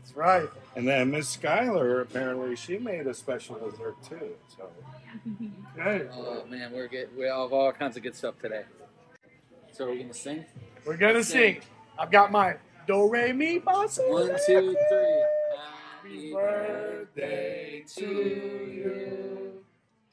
[0.00, 0.48] That's right.
[0.74, 4.34] And then Miss Schuyler, apparently, she made a special dessert too.
[4.56, 4.70] So
[5.78, 6.06] Okay.
[6.12, 8.64] Oh man, we're get we have all kinds of good stuff today.
[9.72, 10.44] So we're gonna sing.
[10.84, 11.60] We're gonna sing.
[11.98, 14.12] I've got my do re mi fa sol.
[14.12, 15.24] One, two, three.
[16.02, 19.64] Happy birthday to you.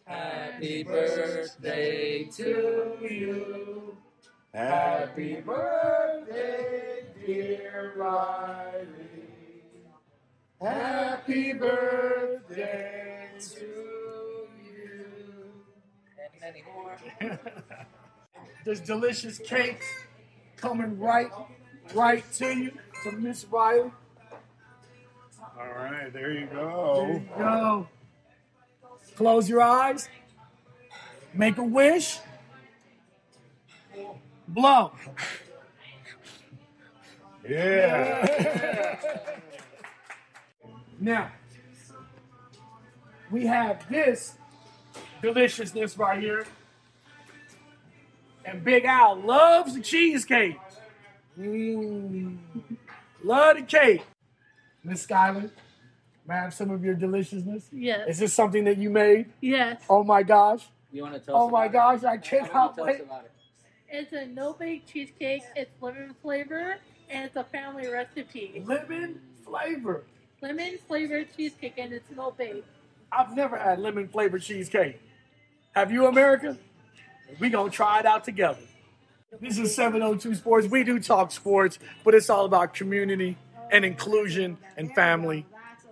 [0.06, 3.98] Happy birthday to you.
[4.58, 8.88] Happy birthday, dear Riley.
[10.60, 13.66] Happy birthday to
[14.66, 15.06] you.
[16.18, 17.40] And many more.
[18.66, 19.86] There's delicious cakes
[20.56, 21.30] coming right,
[21.94, 22.72] right to you
[23.04, 23.92] from Miss Riley.
[25.40, 27.06] all right, there you go.
[27.06, 27.14] There go.
[27.14, 27.88] you go.
[29.18, 30.10] Close your eyes.
[31.36, 32.18] Make a wish.
[34.48, 34.92] Blow.
[37.48, 38.98] Yeah.
[41.00, 41.32] Now,
[43.32, 44.36] we have this
[45.22, 46.46] deliciousness right here.
[48.46, 50.58] And Big Al loves the cheesecake.
[51.40, 52.38] Mmm.
[53.24, 54.04] Love the cake.
[54.84, 55.52] Miss Skyler,
[56.28, 57.68] may I have some of your deliciousness?
[57.74, 58.08] Yes.
[58.10, 59.28] Is this something that you made?
[59.42, 59.82] Yes.
[59.90, 60.66] Oh my gosh.
[60.92, 62.22] You want to tell Oh us my about gosh, I it?
[62.24, 63.02] cannot Tell us wait.
[63.90, 65.44] It's a no bake cheesecake.
[65.56, 66.78] It's lemon flavor
[67.10, 68.62] and it's a family recipe.
[68.66, 70.04] Lemon flavor.
[70.42, 72.66] Lemon flavored cheesecake and it's no bake.
[73.12, 75.00] I've never had lemon flavored cheesecake.
[75.74, 76.58] Have you, America?
[77.40, 78.60] We gonna try it out together.
[79.40, 80.68] This is 702 Sports.
[80.68, 83.38] We do talk sports, but it's all about community
[83.70, 85.46] and inclusion and family.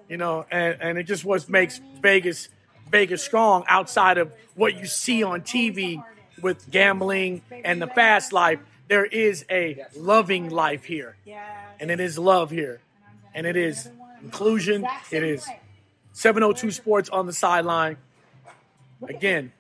[0.09, 2.49] You know, and, and it just what makes Vegas
[2.89, 6.03] Vegas strong outside of what you see on TV
[6.41, 8.59] with gambling and the fast life.
[8.87, 11.15] There is a loving life here.
[11.79, 12.81] And it is love here.
[13.33, 13.89] And it is
[14.21, 14.87] inclusion.
[15.11, 15.47] It is
[16.13, 17.97] 702 Sports on the sideline.
[19.07, 19.51] Again,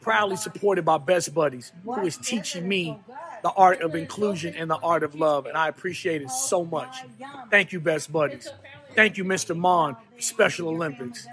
[0.00, 2.98] proudly supported by Best Buddies, who is teaching me
[3.42, 5.46] the art of inclusion and the art of love.
[5.46, 7.04] And I appreciate it so much.
[7.50, 8.48] Thank you, Best Buddies.
[8.94, 9.56] Thank you, Mr.
[9.56, 11.26] Mon, Special Olympics.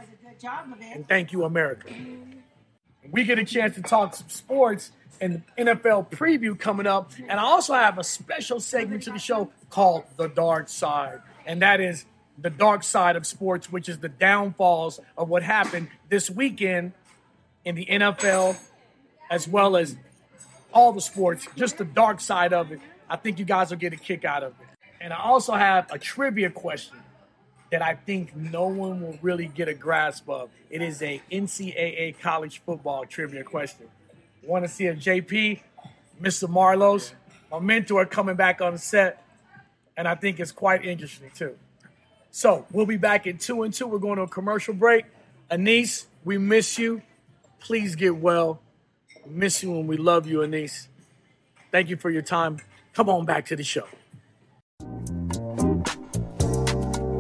[0.94, 1.90] And thank you, America.
[3.12, 4.92] We get a chance to talk some sports
[5.22, 7.12] and NFL preview coming up.
[7.28, 11.22] And I also have a special segment to the show called The Dark Side.
[11.46, 12.06] And that is
[12.38, 16.92] the dark side of sports, which is the downfalls of what happened this weekend
[17.64, 18.58] in the NFL,
[19.32, 19.96] as well as
[20.74, 22.80] all the sports, just the dark side of it.
[23.10, 24.68] I think you guys will get a kick out of it.
[25.00, 26.98] And I also have a trivia question
[27.72, 30.50] that I think no one will really get a grasp of.
[30.70, 33.88] It is a NCAA college football trivia question.
[34.44, 35.62] Want to see if JP,
[36.22, 36.48] Mr.
[36.48, 37.14] Marlos,
[37.52, 39.24] my mentor, coming back on set,
[39.98, 41.56] and I think it's quite interesting too.
[42.32, 43.88] So we'll be back in two and two.
[43.88, 45.06] We're going to a commercial break.
[45.50, 47.02] Anise, we miss you.
[47.60, 48.60] Please get well.
[49.26, 50.90] We miss you and we love you, Anise.
[51.72, 52.60] Thank you for your time.
[52.94, 53.88] Come on back to the show.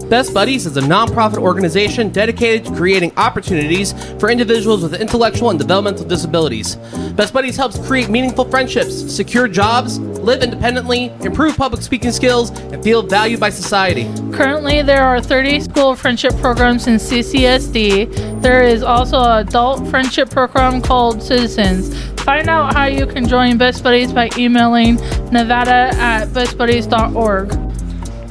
[0.09, 5.57] Best Buddies is a nonprofit organization dedicated to creating opportunities for individuals with intellectual and
[5.57, 6.75] developmental disabilities.
[7.15, 12.83] Best Buddies helps create meaningful friendships, secure jobs, live independently, improve public speaking skills, and
[12.83, 14.03] feel valued by society.
[14.31, 18.41] Currently, there are 30 school friendship programs in CCSD.
[18.43, 21.99] There is also an adult friendship program called Citizens.
[22.21, 24.97] Find out how you can join Best Buddies by emailing
[25.31, 27.49] nevada at bestbuddies.org.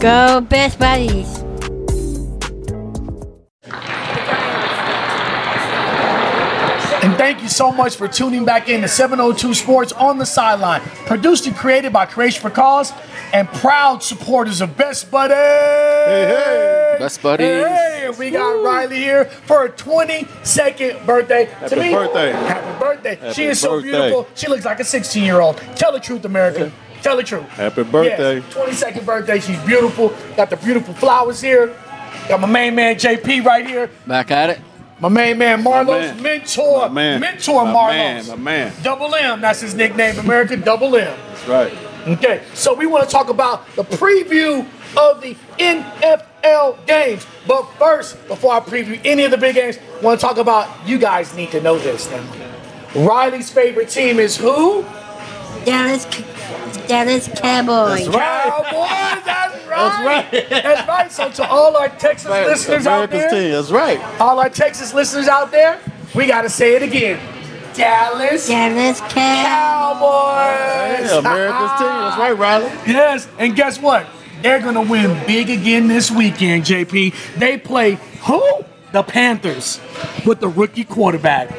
[0.01, 1.44] Go Best Buddies.
[7.55, 10.81] So much for tuning back in to 702 Sports on the Sideline.
[11.07, 12.93] Produced and created by Creation for Cause
[13.33, 15.37] and proud supporters of Best Buddies.
[16.99, 17.47] Best Buddies.
[17.47, 21.45] Hey, we got Riley here for her 22nd birthday.
[21.45, 22.33] Happy to me, birthday.
[22.33, 23.15] Happy birthday.
[23.17, 24.27] Happy she is so beautiful.
[24.35, 25.57] She looks like a 16 year old.
[25.77, 26.73] Tell the truth, America.
[27.03, 27.45] Tell the truth.
[27.49, 28.37] Happy birthday.
[28.37, 29.39] Yes, 22nd birthday.
[29.39, 30.13] She's beautiful.
[30.37, 31.75] Got the beautiful flowers here.
[32.29, 33.91] Got my main man JP right here.
[34.07, 34.61] Back at it.
[35.01, 36.23] My main man Marlos, man.
[36.23, 37.21] mentor, My man.
[37.21, 37.89] mentor My Marlos.
[37.89, 38.73] man, my man.
[38.83, 41.17] Double M, that's his nickname, American Double M.
[41.29, 41.73] That's right.
[42.07, 44.61] Okay, so we want to talk about the preview
[44.97, 47.27] of the NFL games.
[47.47, 50.69] But first, before I preview any of the big games, I want to talk about
[50.87, 52.25] you guys need to know this now.
[52.95, 54.83] Riley's favorite team is who?
[55.65, 56.05] Dallas,
[56.77, 58.09] Dallas Cowboys.
[58.09, 59.25] Cowboys.
[59.25, 60.05] That's right.
[60.05, 60.49] right.
[60.51, 61.13] That's right.
[61.13, 63.53] So to all our Texas listeners out there, team.
[63.53, 64.01] That's right.
[64.21, 65.81] all our Texas listeners out there,
[66.15, 67.21] we got to say it again.
[67.75, 69.15] Dallas Dallas Cowboys.
[69.15, 71.11] Cowboys.
[71.11, 71.89] Yeah, America's team.
[71.89, 72.67] That's right, Riley.
[72.87, 74.07] Yes, and guess what?
[74.43, 77.37] They're gonna win big again this weekend, JP.
[77.39, 78.65] They play who?
[78.93, 79.81] The Panthers
[80.25, 81.51] with the rookie quarterback.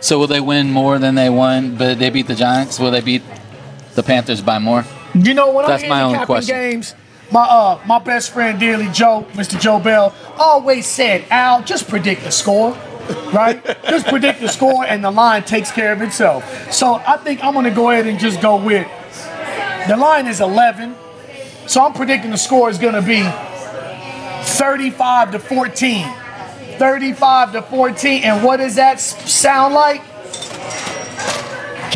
[0.00, 2.80] So will they win more than they won, but they beat the Giants?
[2.80, 3.22] Will they beat
[3.96, 4.84] the Panthers by more?
[5.14, 5.66] You know what?
[5.66, 6.54] That's I'm my only question.
[6.54, 6.94] games,
[7.32, 9.58] my uh my best friend dearly Joe, Mr.
[9.58, 12.76] Joe Bell, always said, Al, just predict the score.
[13.32, 13.64] Right?
[13.88, 16.72] just predict the score and the line takes care of itself.
[16.72, 18.86] So I think I'm gonna go ahead and just go with
[19.88, 20.94] the line is 11.
[21.66, 23.22] So I'm predicting the score is gonna be
[24.42, 26.06] 35 to 14.
[26.78, 28.22] 35 to 14.
[28.22, 30.02] And what does that sound like?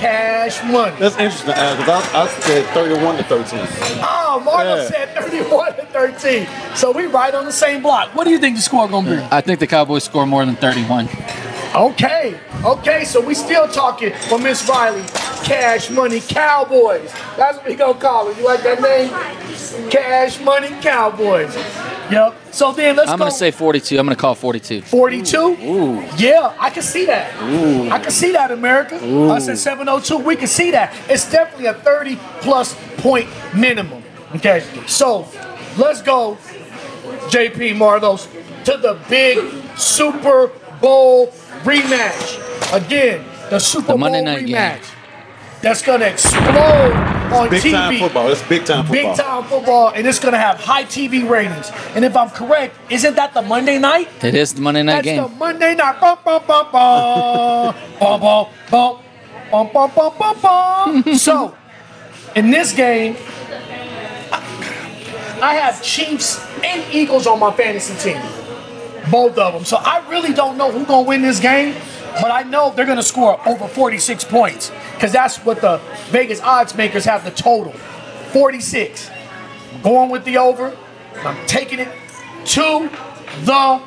[0.00, 0.96] Cash money.
[0.98, 3.58] That's interesting, Al, because I, I said 31 to 13.
[4.02, 4.88] Oh, Marlo Yeah.
[4.88, 6.46] said 31 to 13.
[6.74, 8.14] So we right on the same block.
[8.14, 9.28] What do you think the score gonna be?
[9.30, 11.08] I think the Cowboys score more than 31.
[11.74, 12.34] Okay,
[12.64, 15.04] okay, so we still talking for Miss Riley.
[15.44, 17.12] Cash Money Cowboys.
[17.36, 18.36] That's what we gonna call it.
[18.38, 19.10] You like that name?
[19.90, 21.54] Cash Money Cowboys.
[22.11, 22.35] Yep.
[22.52, 23.24] So then let's I'm go.
[23.24, 23.98] going to say 42.
[23.98, 24.83] I'm going to call 42.
[24.83, 26.06] 42?
[26.16, 27.33] Yeah, I can see that.
[27.92, 28.96] I can see that, America.
[29.30, 30.92] Us at 702, we can see that.
[31.09, 34.02] It's definitely a 30 plus point minimum.
[34.37, 35.26] Okay, so
[35.78, 36.37] let's go,
[37.30, 38.26] JP Marlos,
[38.64, 39.38] to the big
[39.76, 40.48] Super
[40.80, 41.28] Bowl
[41.62, 42.38] rematch.
[42.72, 44.56] Again, the Super The Bowl night game.
[44.56, 44.94] rematch.
[45.62, 46.92] That's gonna explode
[47.33, 47.73] on Big TV.
[47.73, 48.29] time football.
[48.29, 49.14] That's big time football.
[49.14, 51.71] Big time football, and it's gonna have high TV ratings.
[51.95, 54.09] And if I'm correct, isn't that the Monday night?
[54.23, 55.23] It is the Monday night That's game.
[55.23, 56.01] the Monday night.
[56.01, 57.75] Bum, bum, bum, bum.
[57.99, 58.99] bum, bum, bum.
[59.51, 61.14] Bum, bum, bum, bum, bum.
[61.19, 61.57] so,
[62.37, 63.16] in this game,
[65.43, 68.23] I have Chiefs and Eagles on my fantasy team.
[69.11, 69.64] Both of them.
[69.64, 71.75] So I really don't know who's going to win this game,
[72.21, 76.42] but I know they're going to score over 46 points because that's what the Vegas
[76.42, 79.10] odds makers have the total 46.
[79.72, 80.76] I'm Going with the over.
[81.24, 81.88] I'm taking it
[82.44, 82.90] to
[83.44, 83.80] the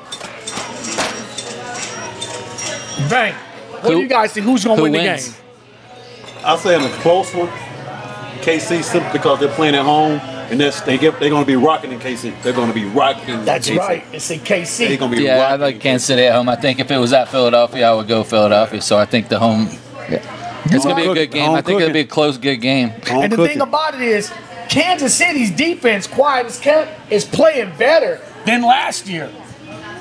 [3.12, 3.36] bank.
[3.36, 4.48] What do you guys think?
[4.48, 5.28] Who's going to who win the wins?
[5.30, 5.42] game?
[6.44, 7.50] I say in a close one.
[8.42, 11.56] KC simply because they're playing at home, and that's they get they're going to be
[11.56, 12.42] rocking in KC.
[12.42, 13.46] They're going to be rocking.
[13.46, 13.78] That's KC.
[13.78, 14.04] right.
[14.12, 15.62] It's in They're going to be Yeah, I rocking.
[15.62, 16.50] like Kansas City at home.
[16.50, 18.82] I think if it was at Philadelphia, I would go Philadelphia.
[18.82, 19.70] So I think the home.
[20.66, 21.52] It's going to be a good game.
[21.52, 22.92] I think it'll be a close, good game.
[23.10, 23.48] And the cooking.
[23.54, 24.32] thing about it is,
[24.70, 29.30] Kansas City's defense, quiet as kept, is playing better than last year.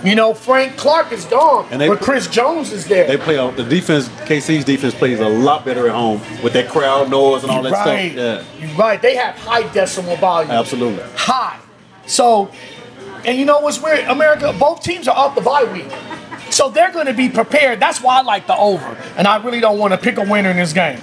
[0.05, 3.07] You know, Frank Clark is gone, And they- but Chris Jones is there.
[3.07, 4.09] They play the defense.
[4.27, 7.73] KC's defense plays a lot better at home with that crowd noise and all that
[7.73, 8.13] right.
[8.13, 8.47] stuff.
[8.61, 9.01] You're right.
[9.01, 10.51] They have high decimal volume.
[10.51, 11.05] Absolutely.
[11.15, 11.59] High.
[12.07, 12.51] So,
[13.25, 14.01] and you know what's weird?
[14.09, 15.87] America, both teams are off the bye week.
[16.53, 17.81] So they're going to be prepared.
[17.81, 18.97] That's why I like the over.
[19.17, 21.01] And I really don't want to pick a winner in this game.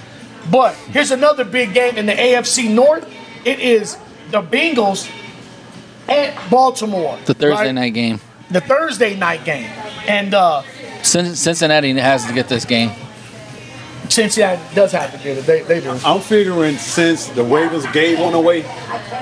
[0.50, 3.12] But here's another big game in the AFC North.
[3.44, 3.98] It is
[4.30, 5.10] the Bengals
[6.08, 7.18] at Baltimore.
[7.26, 7.72] The Thursday right?
[7.72, 8.20] night game.
[8.50, 9.70] The Thursday night game.
[10.08, 10.62] And uh,
[11.02, 12.92] Cincinnati has to get this game.
[14.08, 15.46] Cincinnati does have to get it.
[15.46, 15.90] They, they do.
[16.04, 18.62] I'm figuring since the Ravens gave one away,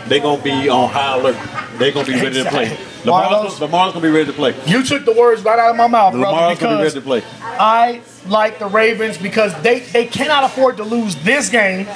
[0.06, 1.36] they're gonna be on high alert.
[1.78, 2.76] They're gonna be ready to play.
[3.08, 3.36] Exactly.
[3.36, 4.54] Lamar's, Lamar's gonna be ready to play.
[4.66, 6.26] You took the words right out of my mouth, brother.
[6.36, 7.22] Lamar's gonna be ready to play.
[7.42, 11.86] I like the Ravens because they, they cannot afford to lose this game,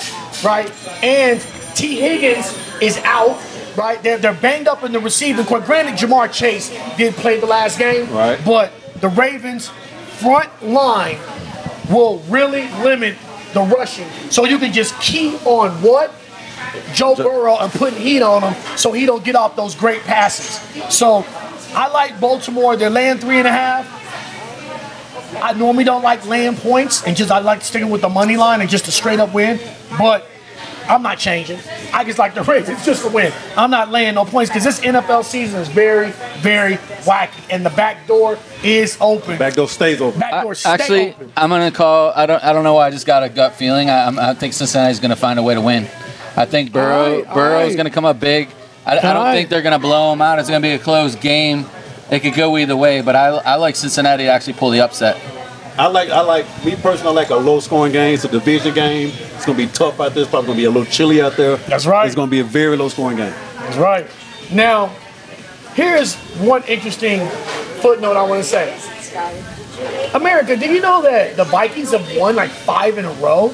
[0.44, 0.70] right?
[1.02, 1.40] And
[1.74, 3.40] Tee Higgins is out,
[3.76, 4.02] right?
[4.02, 5.64] They're, they're banged up in the receiving court.
[5.64, 8.38] Granted, Ja'Marr Chase did play the last game, Right.
[8.44, 9.68] but the Ravens'
[10.18, 11.18] front line
[11.90, 13.16] will really limit
[13.52, 14.08] the rushing.
[14.30, 16.12] So you can just key on what?
[16.94, 20.60] Joe Burrow and putting heat on him so he don't get off those great passes.
[20.94, 21.24] So
[21.74, 22.76] I like Baltimore.
[22.76, 24.00] They're laying three and a half.
[25.42, 28.60] I normally don't like laying points and just I like sticking with the money line
[28.60, 29.58] and just a straight up win.
[29.98, 30.26] But
[30.88, 31.58] I'm not changing.
[31.92, 33.32] I just like the Ravens It's just a win.
[33.56, 37.70] I'm not laying no points because this NFL season is very, very wacky and the
[37.70, 39.38] back door is open.
[39.38, 40.20] Back door stays open.
[40.20, 41.32] Back door stay Actually, open.
[41.36, 42.12] I'm gonna call.
[42.14, 42.42] I don't.
[42.42, 42.86] I don't know why.
[42.86, 43.90] I just got a gut feeling.
[43.90, 45.88] I, I think Cincinnati's gonna find a way to win.
[46.36, 46.94] I think Burrow.
[46.94, 47.76] All right, all Burrow's right.
[47.76, 48.48] gonna come up big.
[48.84, 49.34] I, I don't All right.
[49.36, 50.38] think they're gonna blow them out.
[50.38, 51.66] It's gonna be a close game.
[52.10, 55.16] It could go either way, but I, I like Cincinnati to actually pull the upset.
[55.78, 57.12] I like I like me personally.
[57.12, 58.14] I like a low scoring game.
[58.14, 59.12] It's a division game.
[59.34, 60.22] It's gonna be tough out there.
[60.22, 61.56] It's probably gonna be a little chilly out there.
[61.56, 62.06] That's right.
[62.06, 63.32] It's gonna be a very low scoring game.
[63.56, 64.06] That's right.
[64.50, 64.88] Now,
[65.74, 67.26] here's one interesting
[67.80, 68.76] footnote I want to say.
[70.14, 73.48] America, did you know that the Vikings have won like five in a row?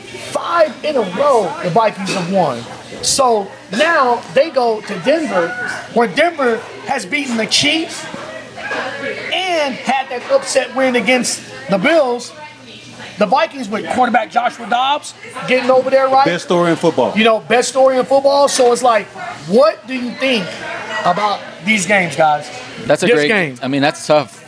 [0.00, 2.62] Five in a row, the Vikings have won.
[3.02, 5.48] So now they go to Denver,
[5.94, 8.04] where Denver has beaten the Chiefs
[9.32, 12.32] and had that upset win against the Bills.
[13.18, 15.14] The Vikings with quarterback Joshua Dobbs
[15.46, 16.26] getting over there, right?
[16.26, 17.16] Best story in football.
[17.16, 18.48] you know, best story in football.
[18.48, 19.06] So it's like,
[19.46, 20.44] what do you think
[21.04, 22.50] about these games, guys?
[22.86, 23.58] That's a This great game.
[23.62, 24.40] I mean, that's tough.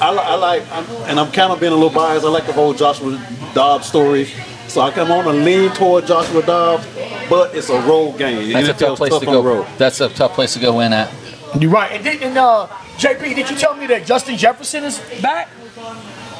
[0.00, 2.24] I, li- I like, I'm, and I'm kind of being a little biased.
[2.24, 3.18] I like the whole Joshua
[3.56, 4.26] Dobbs story,
[4.68, 6.86] so I come on to lean toward Joshua Dobbs,
[7.30, 8.52] but it's a road game.
[8.52, 9.42] That's a tough place tough to go.
[9.42, 9.66] the road.
[9.78, 11.10] That's a tough place to go win at.
[11.58, 11.90] You're right.
[11.92, 12.66] And, did, and uh,
[12.98, 15.48] JP, did you tell me that Justin Jefferson is back?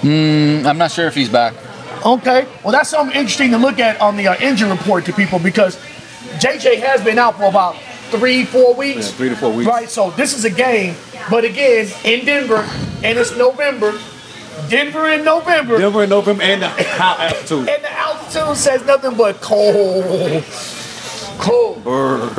[0.03, 1.55] I'm not sure if he's back.
[2.05, 2.47] Okay.
[2.63, 5.77] Well, that's something interesting to look at on the uh, injury report to people because
[6.39, 7.77] JJ has been out for about
[8.11, 9.09] three, four weeks.
[9.09, 9.67] Yeah, three to four weeks.
[9.67, 9.89] Right.
[9.89, 10.97] So this is a game,
[11.31, 12.69] but again, in Denver,
[13.03, 13.99] and it's November.
[14.69, 15.79] Denver in November.
[15.79, 17.69] Denver in November and the high altitude.
[17.69, 20.45] And the altitude says nothing but cold.
[21.39, 21.85] Cold.
[21.85, 22.31] Brr.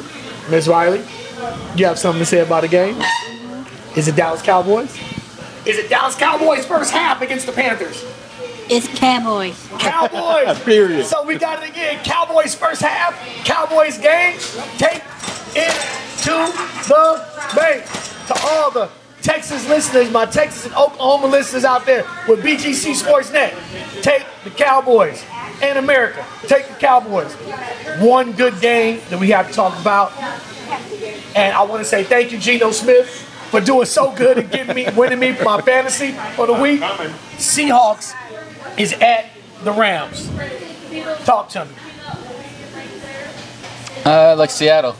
[0.49, 1.03] Miss Riley,
[1.75, 3.01] you have something to say about the game?
[3.97, 4.97] Is it Dallas Cowboys?
[5.65, 8.05] Is it Dallas Cowboys first half against the Panthers?
[8.69, 9.67] It's Cowboys.
[9.79, 10.59] Cowboys.
[10.63, 11.05] Period.
[11.05, 12.03] So we got it again.
[12.03, 13.13] Cowboys first half.
[13.45, 14.37] Cowboys game.
[14.77, 15.03] Take
[15.55, 15.71] it
[16.23, 16.31] to
[16.87, 17.23] the
[17.55, 17.85] bank.
[18.27, 18.89] To all the
[19.21, 25.23] Texas listeners, my Texas and Oklahoma listeners out there with BGC Sportsnet, take the Cowboys.
[25.59, 27.33] And America, take the Cowboys.
[27.99, 30.11] One good game that we have to talk about.
[31.35, 33.09] And I want to say thank you, Geno Smith,
[33.49, 36.81] for doing so good and getting me, winning me my fantasy for the week.
[37.37, 38.13] Seahawks
[38.77, 39.25] is at
[39.63, 40.29] the Rams.
[41.25, 41.71] Talk to me.
[44.05, 44.95] Uh, like Seattle.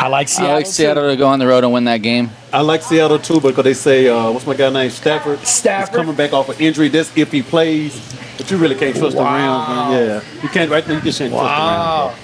[0.00, 0.52] I like Seattle.
[0.52, 2.30] I like Seattle to go on the road and win that game.
[2.52, 4.90] I like Seattle too because they say, uh, what's my guy name?
[4.90, 5.40] Stafford.
[5.46, 5.88] Stafford.
[5.88, 6.88] He's coming back off an injury.
[6.88, 8.00] That's if he plays.
[8.36, 9.92] But you really can't trust the Rams, man.
[9.92, 10.42] Yeah.
[10.42, 12.14] You can't, right now, you just can't Wow.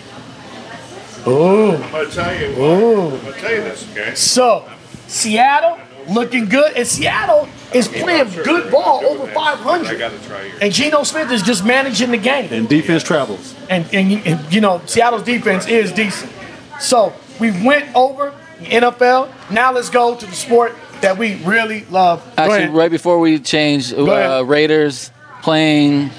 [1.27, 2.47] I'm gonna tell you.
[2.49, 4.15] I'm gonna tell you this, okay?
[4.15, 4.69] So,
[5.09, 9.99] Seattle looking good, and Seattle is playing good ball over I 500.
[9.99, 10.59] gotta try your.
[10.61, 12.45] And Geno Smith is just managing the game.
[12.45, 12.61] trust the Rams.
[12.61, 13.55] And defense travels.
[13.71, 16.31] and, and, and, you know Seattle's defense is decent.
[16.79, 19.31] So we went over the NFL.
[19.51, 22.23] Now let's go to the sport that we really love.
[22.39, 25.11] Actually, right before we change, uh, Raiders
[25.43, 26.11] playing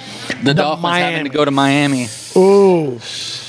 [0.43, 1.12] the, Dolphins Miami.
[1.15, 2.08] having to go to Miami.
[2.36, 2.99] Ooh,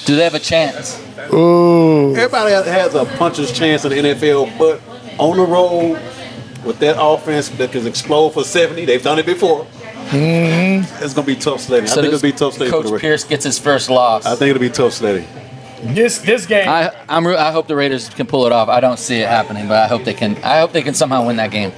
[0.07, 0.99] Do they have a chance?
[1.33, 2.15] ooh.
[2.15, 4.81] Everybody has- has a puncher's chance in the NFL, but
[5.19, 5.99] on the road
[6.65, 9.67] with that offense that can explode for 70, they've done it before.
[10.13, 11.91] It's going to be tough sledding.
[11.91, 14.25] I think it'll be tough sledding for Coach the Pierce gets his first loss.
[14.25, 15.27] I think it'll be tough sledding.
[15.83, 16.69] This this game.
[16.69, 18.69] I I'm, re- I hope the Raiders can pull it off.
[18.69, 20.37] I don't see it happening, but I hope they can.
[20.43, 21.73] I hope they can somehow win that game.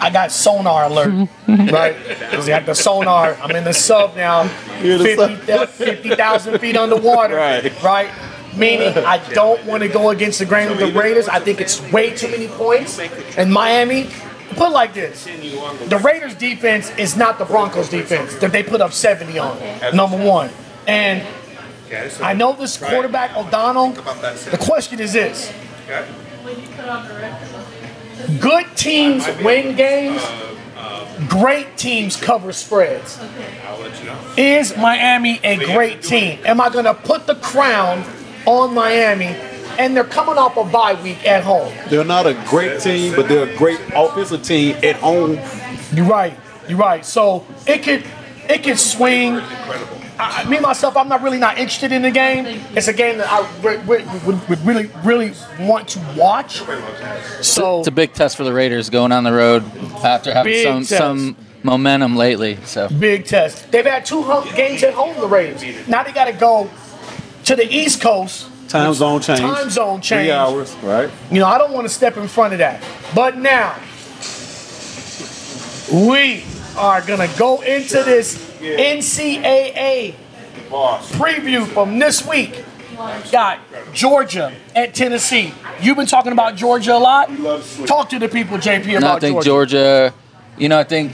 [0.00, 1.96] I got sonar alert, right?
[2.06, 3.34] Because I got the sonar.
[3.40, 4.42] I'm in the sub now,
[4.82, 5.36] You're in the
[5.68, 7.82] 50 50,000 feet underwater, Right.
[7.82, 8.10] right?
[8.54, 11.26] Meaning, I don't want to go against the grain of the Raiders.
[11.28, 12.98] I think it's way too many points.
[13.36, 14.08] And Miami,
[14.50, 18.80] put it like this: the Raiders' defense is not the Broncos' defense that they put
[18.80, 19.58] up 70 on.
[19.94, 20.50] Number one,
[20.86, 21.22] and
[22.20, 23.92] I know this quarterback O'Connell.
[23.92, 25.52] The question is this:
[28.40, 30.22] Good teams win games.
[31.28, 33.18] Great teams cover spreads.
[34.36, 36.40] Is Miami a great team?
[36.44, 38.04] Am I going to put the crown
[38.46, 39.34] on Miami
[39.78, 41.72] and they're coming off a bye week at home.
[41.88, 45.38] They're not a great team, but they're a great offensive team at home.
[45.92, 46.38] You're right.
[46.68, 47.04] You're right.
[47.04, 48.04] So it could
[48.48, 49.40] it could swing.
[50.18, 52.46] I, me myself, I'm not really not interested in the game.
[52.76, 56.62] It's a game that I re- re- would, would really really want to watch.
[57.42, 59.64] So It's a big test for the Raiders going on the road
[60.04, 60.98] after having some test.
[60.98, 62.58] some momentum lately.
[62.64, 63.70] So big test.
[63.72, 65.16] They've had two home games at home.
[65.20, 65.62] The Raiders.
[65.88, 66.70] Now they got to go
[67.46, 68.48] to the East Coast.
[68.68, 69.40] Time zone change.
[69.40, 70.22] Time zone change.
[70.26, 71.10] Three hours, right?
[71.30, 72.82] You know, I don't want to step in front of that.
[73.14, 73.74] But now,
[75.92, 76.44] we
[76.76, 80.14] are going to go into this NCAA
[80.70, 82.64] preview from this week.
[83.30, 83.58] Got
[83.92, 85.52] Georgia at Tennessee.
[85.80, 87.28] You've been talking about Georgia a lot.
[87.86, 90.12] Talk to the people, JP, And about I think Georgia.
[90.12, 90.14] Georgia,
[90.56, 91.12] you know, I think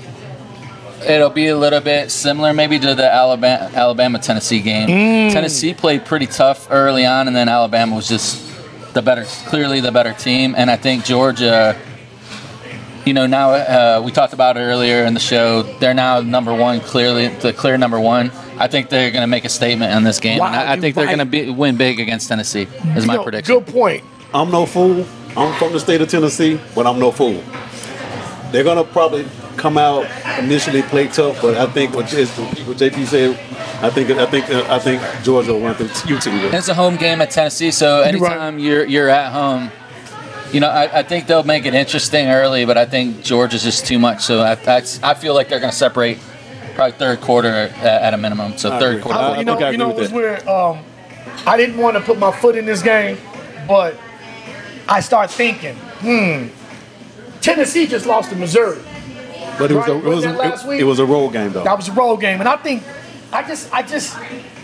[1.09, 4.89] it'll be a little bit similar maybe to the Alabama Alabama Tennessee game.
[4.89, 5.33] Mm.
[5.33, 8.47] Tennessee played pretty tough early on, and then Alabama was just
[8.93, 10.55] the better, clearly the better team.
[10.57, 11.81] And I think Georgia,
[13.05, 15.63] you know, now uh, we talked about it earlier in the show.
[15.63, 18.31] They're now number one, clearly the clear number one.
[18.59, 20.81] I think they're going to make a statement in this game, and Wow, I, I
[20.81, 22.69] think they're going to win big against Tennessee.
[22.97, 23.55] Is my Yo, prediction.
[23.55, 24.05] Good point.
[24.35, 25.07] I'm no fool.
[25.37, 27.43] I'm from the state of Tennessee, but I'm no fool.
[28.51, 29.27] They're gonna probably
[29.57, 30.07] come out
[30.39, 33.31] initially play tough, but I think what, is, what JP said,
[33.83, 36.27] I think I think I think Georgia will run through UT.
[36.55, 39.71] It's a home game at Tennessee, so anytime you're you're at home,
[40.53, 43.87] you know, I, I think they'll make it interesting early, but I think Georgia's just
[43.87, 44.23] too much.
[44.23, 46.19] So I, I, I feel like they're going to separate
[46.75, 48.57] probably third quarter at, at a minimum.
[48.59, 49.03] So I third agree.
[49.03, 49.19] quarter.
[49.19, 50.49] I- you know, I you know, agree it was with weird.
[50.49, 50.85] Um,
[51.47, 53.19] I didn't want to put my foot in this game,
[53.69, 53.97] but
[54.89, 56.49] I start thinking, hmm,
[57.41, 58.81] Tennessee just lost to Missouri.
[59.59, 60.81] But it was a, it was wasn't that last a, week?
[60.81, 61.65] it was a road game though.
[61.65, 62.83] That was a road game, and I think
[63.33, 64.17] I just, I just,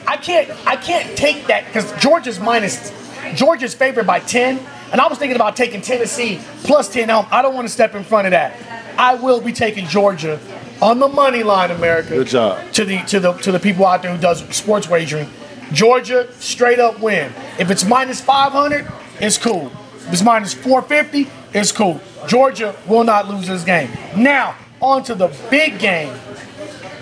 [0.07, 2.93] I can't, I can't take that because Georgia's minus,
[3.35, 4.59] Georgia's favored by ten,
[4.93, 7.27] and I was thinking about taking Tennessee plus ten home.
[7.31, 8.55] I don't want to step in front of that.
[8.99, 10.41] I will be taking Georgia
[10.81, 12.11] on the money line, America.
[12.11, 12.73] Good job.
[12.73, 15.29] to the to the to the people out there who does sports wagering.
[15.73, 17.33] Georgia straight up win.
[17.59, 18.87] If it's minus 500,
[19.21, 19.73] it's cool.
[19.97, 22.01] If it's minus 450, it's cool.
[22.29, 23.91] Georgia will not lose this game.
[24.17, 26.15] Now, on to the big game.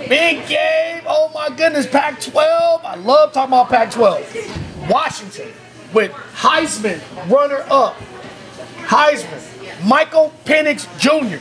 [0.09, 1.03] Big game.
[1.07, 2.85] Oh my goodness, Pac 12.
[2.85, 4.91] I love talking about Pac 12.
[4.91, 5.53] Washington
[5.95, 7.97] with Heisman runner up.
[8.85, 9.51] Heisman.
[9.85, 11.39] Michael Penix Jr.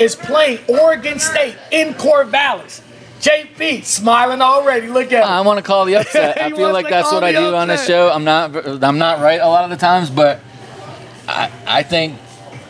[0.00, 2.82] is playing Oregon State in Corvallis.
[3.20, 4.86] JP smiling already.
[4.86, 5.28] Look at him.
[5.28, 6.40] I want to call the upset.
[6.40, 8.10] I feel like that's what I do on this show.
[8.10, 10.40] I'm not I'm not right a lot of the times, but
[11.26, 12.16] I I think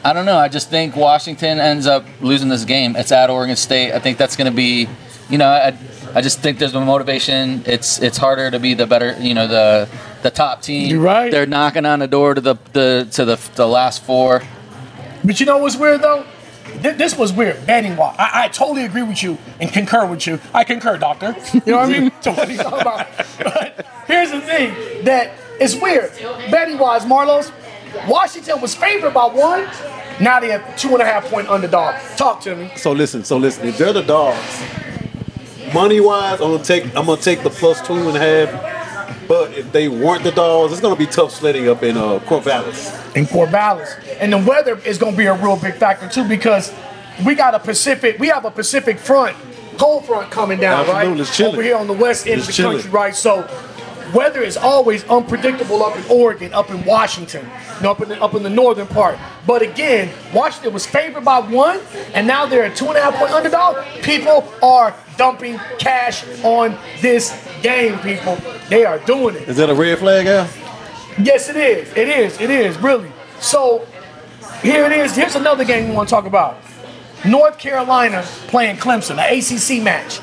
[0.04, 0.38] I don't know.
[0.38, 2.96] I just think Washington ends up losing this game.
[2.96, 3.92] It's at Oregon State.
[3.92, 4.88] I think that's going to be,
[5.28, 5.76] you know, I,
[6.14, 7.62] I just think there's motivation.
[7.66, 9.88] It's it's harder to be the better, you know, the
[10.22, 10.90] the top team.
[10.90, 11.30] You're right.
[11.30, 14.42] They're knocking on the door to the the to the the last four.
[15.24, 16.24] But you know what's weird though?
[16.82, 18.14] Th- This was weird, betting wise.
[18.18, 20.38] I, I totally agree with you and concur with you.
[20.54, 21.34] I concur, doctor.
[21.54, 22.10] You know what I mean?
[22.22, 23.06] to what he's talking about.
[23.42, 26.12] But here's the thing that it's weird.
[26.50, 27.50] Betting wise, Marlos,
[28.06, 29.66] Washington was favored by one.
[30.20, 31.94] Now they have two and a half point underdog.
[32.16, 32.70] Talk to me.
[32.76, 33.66] So listen, so listen.
[33.66, 34.62] If they're the dogs,
[35.72, 38.77] money wise, I'm gonna take I'm gonna take the plus two and a half.
[39.28, 43.14] But if they weren't the dogs, it's gonna be tough sledding up in uh, Corvallis.
[43.14, 44.02] in Corvallis.
[44.20, 46.72] And the weather is going to be a real big factor too because
[47.24, 49.36] we got a Pacific, we have a Pacific front,
[49.76, 51.52] cold front coming down, Absolutely, right?
[51.52, 53.14] Over here on the west end It's of the country, right?
[53.14, 53.42] So
[54.14, 57.44] weather is always unpredictable up in Oregon, up in Washington,
[57.76, 59.18] you know, up in the, up in the northern part.
[59.46, 61.80] But again, Washington was favored by one,
[62.14, 63.84] and now they're a two and a half point underdog.
[64.02, 67.32] People are dumping cash on this
[67.62, 68.36] game, people.
[68.68, 69.48] They are doing it.
[69.48, 70.48] Is that a red flag, Al?
[71.20, 71.88] Yes, it is.
[71.96, 72.40] It is.
[72.40, 73.10] It is, really.
[73.40, 73.86] So
[74.62, 75.16] here it is.
[75.16, 76.58] Here's another game we want to talk about.
[77.24, 80.20] North Carolina playing Clemson, an ACC match.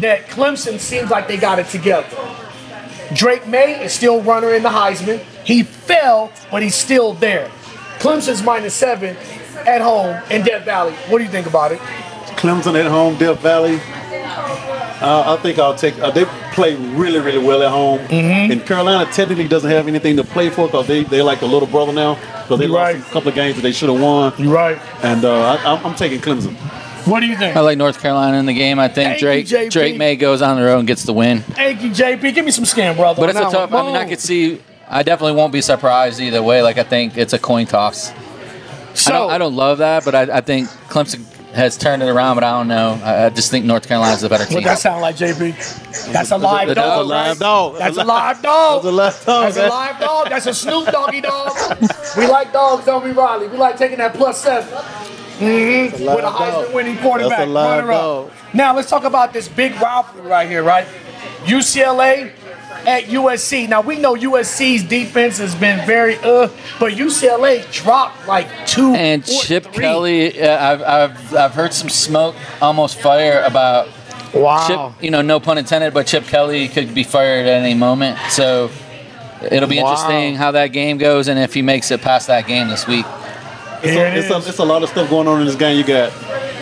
[0.00, 2.06] That Clemson seems like they got it together.
[3.14, 5.18] Drake Maye is still runner in the Heisman.
[5.44, 7.50] He fell, but he's still there.
[7.98, 9.16] Clemson's minus seven
[9.66, 10.92] at home in Death Valley.
[11.08, 11.78] What do you think about it?
[12.36, 13.80] Clemson at home, Death Valley.
[14.98, 15.98] Uh, I think I'll take.
[15.98, 17.98] Uh, they play really, really well at home.
[18.08, 18.52] Mm-hmm.
[18.52, 21.68] And Carolina technically doesn't have anything to play for because they they're like a little
[21.68, 23.02] brother now because they You're lost right.
[23.02, 24.32] a couple of games that they should have won.
[24.38, 24.78] You're right.
[25.02, 26.56] And uh, I, I'm taking Clemson.
[27.06, 27.56] What do you think?
[27.56, 28.78] I like North Carolina in the game.
[28.78, 29.70] I think Thank Drake JP.
[29.70, 31.40] Drake Maye goes on the road and gets the win.
[31.40, 32.34] Thank you, JP.
[32.34, 33.20] Give me some skin, brother.
[33.20, 33.70] But it's a that tough.
[33.70, 33.84] one.
[33.84, 34.08] I mean, I Boom.
[34.10, 34.60] could see.
[34.88, 36.62] I definitely won't be surprised either way.
[36.62, 38.12] Like I think it's a coin toss.
[38.94, 42.08] So, I don't, I don't love that, but I, I think Clemson has turned it
[42.08, 42.36] around.
[42.36, 42.98] But I don't know.
[43.04, 44.54] I, I just think North Carolina's the better team.
[44.56, 46.12] What that sound like, JP?
[46.12, 47.08] That's a live The dog.
[47.38, 47.78] dog.
[47.78, 48.42] That's a live right?
[48.42, 48.82] dog.
[48.82, 49.22] That's a live dog.
[49.22, 49.68] That's a live dog, That's a man.
[49.70, 50.28] live dog.
[50.30, 51.56] That's a Snoop Doggy dog.
[52.16, 53.48] We like dogs, don't we, Riley?
[53.48, 54.72] We like taking that plus seven.
[55.38, 57.38] Hmm With a Heisman winning quarterback.
[57.38, 58.32] That's a live runner-up.
[58.54, 60.86] Now let's talk about this big rivalry right here, right?
[61.44, 62.32] UCLA
[62.86, 63.68] at USC.
[63.68, 66.48] Now we know USC's defense has been very uh,
[66.80, 69.84] but UCLA dropped like two And or Chip three.
[69.84, 73.88] Kelly, uh, I've, I've, I've heard some smoke, almost fire about
[74.34, 74.92] Wow.
[74.92, 78.18] Chip, you know, no pun intended, but Chip Kelly could be fired at any moment.
[78.30, 78.70] So
[79.50, 79.92] it'll be Wow.
[79.92, 83.06] interesting how that game goes and if he makes it past that game this week.
[83.82, 85.76] It's, a, it's, a, it's a lot of stuff going on in this game.
[85.78, 86.12] You got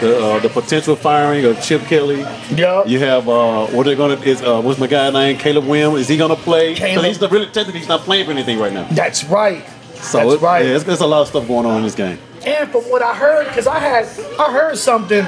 [0.00, 2.20] the uh, the potential firing of Chip Kelly.
[2.50, 2.88] Yup.
[2.88, 5.38] You have uh, what they're gonna is uh, what's my guy name?
[5.38, 6.00] Caleb Williams.
[6.00, 6.74] Is he gonna play?
[6.74, 7.06] Caleb.
[7.06, 8.86] He's not really technically he's not playing for anything right now.
[8.90, 9.64] That's right.
[9.96, 10.66] So That's it, right.
[10.66, 12.18] Yeah, it's, it's a lot of stuff going on in this game.
[12.46, 14.04] And from what I heard, because I had
[14.38, 15.26] I heard something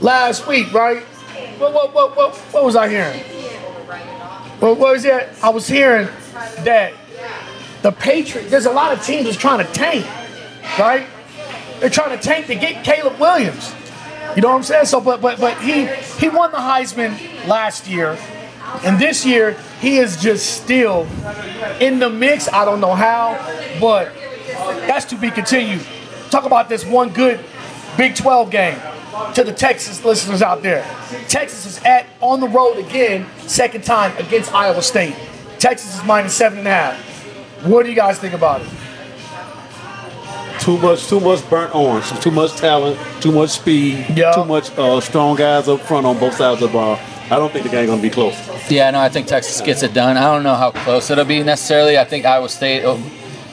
[0.00, 1.02] last week, right?
[1.58, 3.20] What what what what, what was I hearing?
[4.60, 5.30] What, what was that?
[5.42, 6.08] I was hearing
[6.64, 6.92] that
[7.82, 8.50] the Patriots.
[8.50, 10.06] There's a lot of teams that's trying to tank,
[10.78, 11.06] right?
[11.80, 13.74] They're trying to tank to get Caleb Williams.
[14.36, 14.86] You know what I'm saying?
[14.86, 18.18] So, but but but he he won the Heisman last year,
[18.84, 21.06] and this year he is just still
[21.80, 22.48] in the mix.
[22.52, 23.34] I don't know how,
[23.80, 24.12] but
[24.86, 25.84] that's to be continued.
[26.30, 27.40] Talk about this one good
[27.96, 28.78] Big 12 game
[29.34, 30.84] to the Texas listeners out there.
[31.28, 35.16] Texas is at on the road again, second time against Iowa State.
[35.58, 37.64] Texas is minus seven and a half.
[37.64, 38.68] What do you guys think about it?
[40.60, 44.32] Too much, too much burnt orange, too much talent, too much speed, Yeah.
[44.32, 46.98] too much uh, strong guys up front on both sides of the ball.
[47.30, 48.36] I don't think the game gonna be close.
[48.70, 50.16] Yeah, no, I think Texas gets it done.
[50.18, 51.96] I don't know how close it'll be necessarily.
[51.98, 53.00] I think Iowa State will-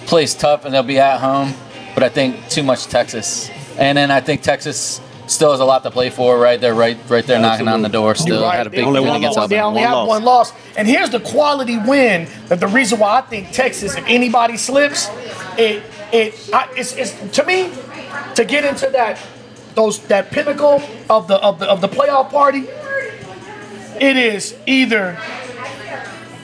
[0.05, 1.53] plays tough and they'll be at home,
[1.93, 3.49] but I think too much Texas.
[3.77, 6.59] And then I think Texas still has a lot to play for, right?
[6.59, 8.15] They're right, right there knocking on the door.
[8.15, 8.57] Still You're right.
[8.57, 9.49] had a big Only win against loss.
[9.49, 10.07] They only One have loss.
[10.07, 10.53] one loss.
[10.75, 15.09] And here's the quality win that the reason why I think Texas, if anybody slips,
[15.57, 17.71] it it I, it's, it's to me
[18.35, 19.19] to get into that
[19.75, 22.67] those that pinnacle of the of the of the playoff party.
[23.99, 25.19] It is either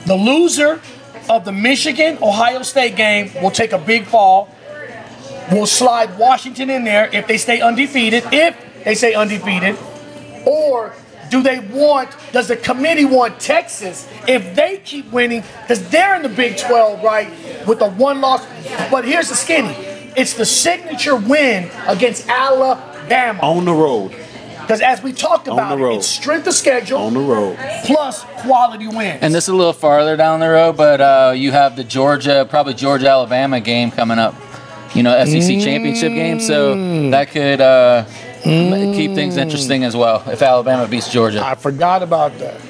[0.06, 0.80] the loser
[1.28, 4.48] of the Michigan Ohio State game will take a big fall.
[5.52, 8.24] Will slide Washington in there if they stay undefeated.
[8.32, 9.76] If they stay undefeated,
[10.46, 10.94] or
[11.30, 15.42] do they want, does the committee want Texas if they keep winning?
[15.62, 17.28] Because they're in the Big 12, right?
[17.66, 18.44] With the one loss.
[18.90, 19.74] But here's the skinny
[20.16, 23.40] it's the signature win against Alabama.
[23.42, 24.14] On the road,
[24.60, 25.96] Because as we talked On about, the road.
[25.96, 27.56] it's strength of schedule on the road.
[27.84, 29.18] plus quality wins.
[29.22, 32.46] And this is a little farther down the road, but uh, you have the Georgia,
[32.48, 34.34] probably Georgia Alabama game coming up.
[34.94, 38.04] You know, SEC championship game, so that could uh,
[38.44, 41.44] m- keep things interesting as well if Alabama beats Georgia.
[41.44, 42.60] I forgot about that.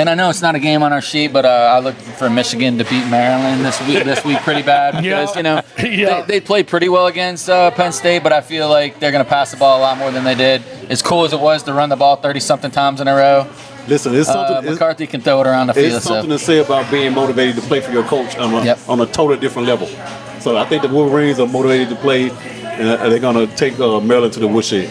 [0.00, 2.30] And I know it's not a game on our sheet, but uh, I look for
[2.30, 4.02] Michigan to beat Maryland this week.
[4.02, 6.22] This week, pretty bad because you know Yeah.
[6.22, 9.22] they, they played pretty well against uh, Penn State, but I feel like they're going
[9.22, 10.62] to pass the ball a lot more than they did.
[10.88, 13.46] As cool as it was to run the ball thirty something times in a row,
[13.88, 14.56] Listen, it's something.
[14.56, 15.92] uh, it's- McCarthy can throw it around the field.
[15.92, 16.14] It's So.
[16.14, 18.78] something to say about being motivated to play for your coach on a, Yep.
[18.88, 19.86] on a totally different level.
[20.40, 23.78] So I think the Wolverines are motivated to play, and uh, they're going to take
[23.78, 24.90] uh, Maryland to the woodshed.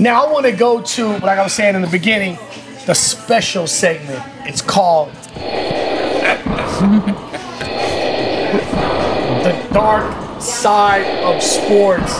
[0.00, 2.36] Now I want to go to, like I was saying in the beginning,
[2.86, 4.22] the special segment.
[4.46, 5.12] It's called
[9.42, 12.18] The Dark Side of Sports.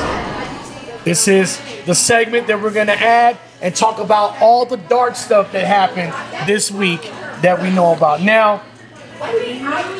[1.05, 5.17] This is the segment that we're going to add and talk about all the dark
[5.17, 6.13] stuff that happened
[6.47, 7.03] this week
[7.43, 8.23] that we know about.
[8.23, 8.63] Now,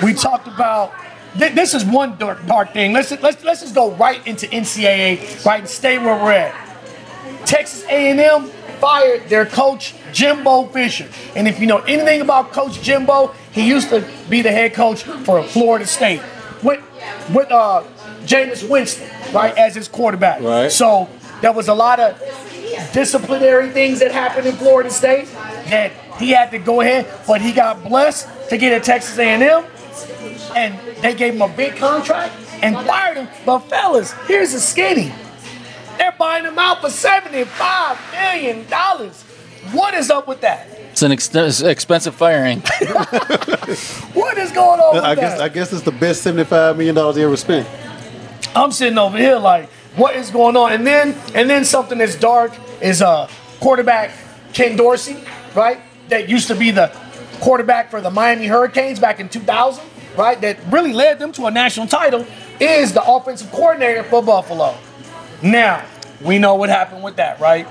[0.03, 0.95] we talked about
[1.39, 2.93] th- this is one dark, dark thing.
[2.93, 6.55] Let's, let's let's just go right into NCAA, right, and stay where we're at.
[7.47, 8.51] Texas A&M
[8.85, 11.09] fired their coach Jimbo Fisher.
[11.35, 15.05] And if you know anything about Coach Jimbo, he used to be the head coach
[15.05, 16.21] for Florida State
[16.63, 16.83] with
[17.33, 17.83] with uh,
[18.27, 20.43] Jameis Winston, right, as his quarterback.
[20.43, 20.71] Right.
[20.71, 21.09] So
[21.41, 22.21] there was a lot of
[22.93, 25.29] disciplinary things that happened in Florida State
[25.71, 29.65] that he had to go ahead, but he got blessed to get at Texas A&M,
[30.55, 33.29] and they gave him a big contract and fired him.
[33.47, 35.11] But fellas, here's the skinny.
[35.99, 38.65] They're buying him out for $75 million.
[39.73, 40.69] What is up with that?
[40.93, 42.63] It's an ex- it's expensive firing.
[44.15, 47.17] What is going on with I guess I guess it's the best seventy-five million dollars
[47.17, 47.67] they ever spent.
[48.55, 50.73] I'm sitting over here like, what is going on?
[50.73, 53.29] And then and then something that's dark is uh
[53.59, 54.13] quarterback
[54.53, 55.17] Ken Dorsey,
[55.57, 55.81] right?
[56.11, 56.93] That used to be the
[57.41, 59.83] quarterback for the Miami Hurricanes back in 2000,
[60.17, 60.41] right?
[60.41, 62.25] That really led them to a national title
[62.61, 64.77] is the offensive coordinator for Buffalo.
[65.45, 65.85] Now,
[66.23, 67.67] we know what happened with that, right?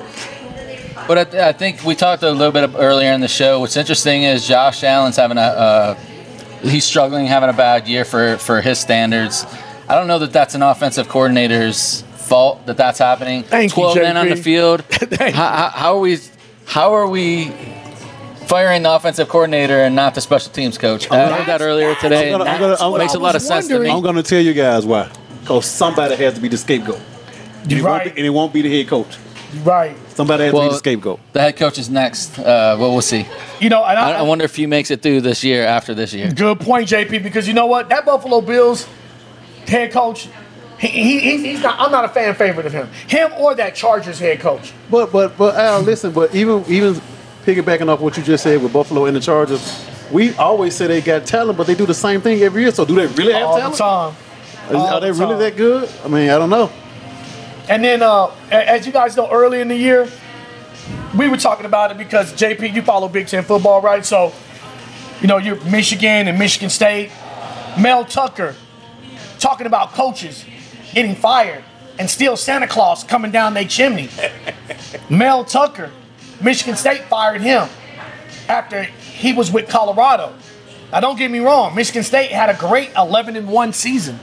[1.08, 3.60] But I, th- I think we talked a little bit earlier in the show.
[3.60, 5.94] What's interesting is Josh Allen's having a uh,
[6.62, 9.46] he's struggling, having a bad year for for his standards.
[9.90, 13.44] I don't know that that's an offensive coordinator's fault that that's happening.
[13.44, 14.84] Thank you, Twelve men on the field.
[15.20, 16.20] How, how, how are we?
[16.66, 17.52] How are we?
[18.48, 21.10] Firing the offensive coordinator and not the special teams coach.
[21.10, 22.32] I heard that earlier today.
[22.32, 23.90] I'm gonna- and I'm gonna- that I'm gonna- makes a lot of sense to me.
[23.90, 25.10] I'm going to tell you guys why.
[25.42, 27.00] Because somebody has to be the scapegoat.
[27.64, 28.18] And it, You're won't be, right.
[28.18, 29.18] and it won't be the head coach.
[29.64, 29.96] Right.
[30.10, 31.20] Somebody has to be the scapegoat.
[31.32, 32.38] The head coach is next.
[32.40, 33.26] Uh, well, we'll see.
[33.60, 35.94] You know, and I, I, I wonder if he makes it through this year after
[35.94, 36.32] this year.
[36.32, 37.24] Good point, JP.
[37.24, 37.90] Because you know what?
[37.90, 38.88] That Buffalo Bills
[39.68, 40.28] head coach,
[40.80, 41.80] he, he, he's, he's not.
[41.80, 42.88] I'm not a fan favorite of him.
[43.08, 44.74] Him or that Chargers head coach.
[44.90, 46.12] But but but Al, listen.
[46.12, 46.96] But even even
[47.46, 51.02] piggybacking off what you just said with Buffalo and the Chargers, we always say they
[51.02, 52.72] got talent, but they do the same thing every year.
[52.72, 53.74] So do they really have all talent?
[53.74, 54.16] the time.
[54.70, 55.90] Are, all are they the really that good?
[56.04, 56.72] I mean, I don't know.
[57.70, 60.10] And then, uh, as you guys know, early in the year,
[61.18, 64.06] we were talking about it because JP, you follow Big Ten football, right?
[64.06, 64.34] So,
[65.22, 67.12] you know, you're Michigan and Michigan State.
[67.78, 68.56] Mel Tucker
[69.40, 70.46] talking about coaches
[70.94, 71.64] getting fired
[71.98, 74.10] and still Santa Claus coming down their chimney.
[75.10, 75.92] Mel Tucker,
[76.42, 77.68] Michigan State fired him
[78.50, 80.34] after he was with Colorado.
[80.92, 84.20] Now, don't get me wrong, Michigan State had a great 11 and 1 season,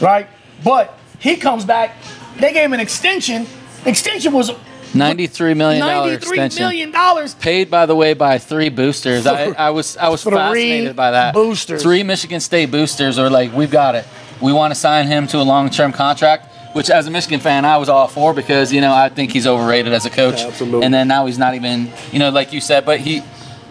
[0.00, 0.26] right?
[0.62, 1.96] But he comes back,
[2.36, 3.46] they gave him an extension.
[3.84, 4.50] Extension was
[4.94, 6.62] Ninety-three million dollar 93 extension.
[6.62, 7.34] million dollars.
[7.34, 9.26] Paid, by the way, by three boosters.
[9.26, 11.34] I, I was I was Three fascinated by that.
[11.34, 11.82] boosters.
[11.82, 14.06] Three Michigan State boosters are like, we've got it.
[14.40, 16.50] We want to sign him to a long-term contract.
[16.74, 19.46] Which, as a Michigan fan, I was all for because you know I think he's
[19.46, 20.40] overrated as a coach.
[20.40, 20.84] Absolutely.
[20.84, 23.22] And then now he's not even you know like you said, but he,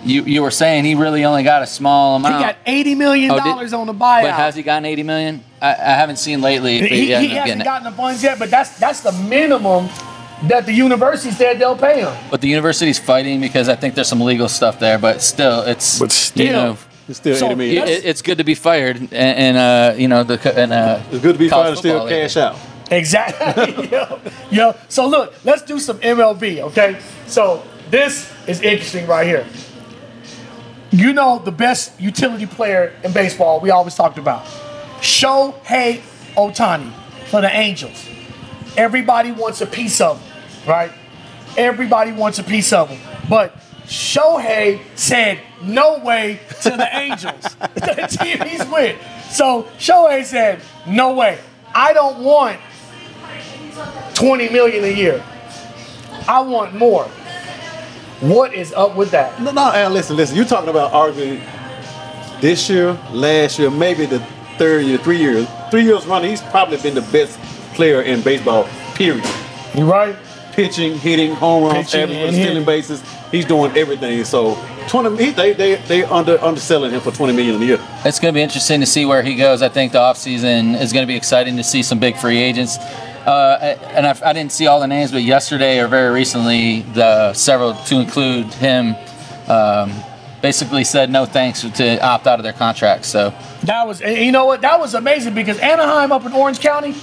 [0.05, 2.35] you you were saying he really only got a small amount.
[2.37, 4.23] He got $80 million Oh, did- on the buyout.
[4.23, 5.43] But has he gotten 80 million?
[5.61, 7.63] I, I haven't seen lately if he, he, he hasn't getting it.
[7.63, 9.87] gotten the funds yet, but that's that's the minimum
[10.49, 12.13] that the university said they'll pay him.
[12.29, 14.97] But the university's fighting because I think there's some legal stuff there.
[14.97, 16.45] But still, it's But still.
[16.45, 16.77] you know,
[17.07, 17.87] It's still So, eighty million.
[17.87, 21.21] it, it's good to be fired and, and uh, you know the and uh, it's
[21.21, 22.57] good to be fired and still football cash out.
[22.91, 23.87] Exactly.
[23.91, 24.19] yo,
[24.51, 24.75] yo.
[24.89, 26.99] So look, let's do some MLB, okay?
[27.27, 29.45] So this is interesting right here.
[30.93, 34.45] You know the best utility player in baseball we always talked about.
[35.01, 36.01] Shohei
[36.35, 36.93] Ohtani
[37.29, 38.07] for the Angels.
[38.77, 40.91] Everybody wants a piece of him, right?
[41.57, 43.01] Everybody wants a piece of him.
[43.27, 47.41] But Shohei said no way to the Angels,
[47.73, 48.95] the team he's with.
[49.31, 51.39] So Shohei said, no way.
[51.73, 52.59] I don't want
[54.13, 55.23] 20 million a year.
[56.27, 57.09] I want more.
[58.23, 59.41] What is up with that?
[59.41, 60.37] No, no, Al, listen, listen.
[60.37, 61.41] You're talking about arguably
[62.39, 64.19] this year, last year, maybe the
[64.57, 66.29] third year, three years, three years running.
[66.29, 67.37] He's probably been the best
[67.73, 68.69] player in baseball.
[68.95, 69.25] Period.
[69.75, 70.15] You right?
[70.53, 72.65] Pitching, hitting, home runs, Pitching averaging, stealing hitting.
[72.65, 73.03] bases.
[73.29, 74.23] He's doing everything.
[74.23, 74.55] So
[74.87, 77.79] twenty, he, they they they under underselling him for twenty million a year.
[78.05, 79.61] It's going to be interesting to see where he goes.
[79.61, 82.77] I think the offseason is going to be exciting to see some big free agents.
[83.25, 87.33] Uh, and I, I didn't see all the names, but yesterday or very recently, the
[87.33, 88.95] several to include him
[89.47, 89.93] um,
[90.41, 93.07] basically said no thanks to opt out of their contracts.
[93.07, 94.61] So That was, you know what?
[94.61, 96.93] That was amazing because Anaheim up in Orange County,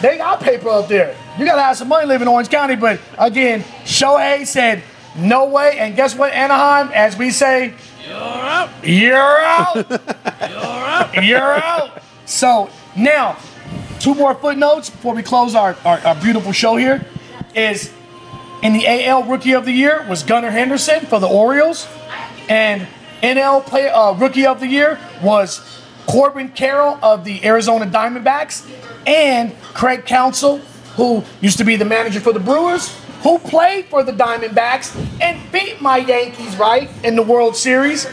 [0.00, 1.14] they got paper up there.
[1.38, 2.76] You got to have some money living in Orange County.
[2.76, 4.82] But again, Shohei said
[5.16, 5.76] no way.
[5.78, 6.90] And guess what, Anaheim?
[6.94, 7.74] As we say,
[8.06, 8.70] you're out.
[8.82, 9.76] You're out.
[9.90, 11.24] you're out.
[11.24, 12.02] You're out.
[12.24, 13.36] So now,
[14.00, 17.04] two more footnotes before we close our, our, our beautiful show here
[17.54, 17.92] is
[18.62, 21.88] in the AL Rookie of the Year was Gunnar Henderson for the Orioles,
[22.48, 22.86] and
[23.22, 28.68] NL play, uh, Rookie of the Year was Corbin Carroll of the Arizona Diamondbacks,
[29.06, 30.58] and Craig Counsell,
[30.96, 35.52] who used to be the manager for the Brewers, who played for the Diamondbacks and
[35.52, 38.06] beat my Yankees right in the World Series.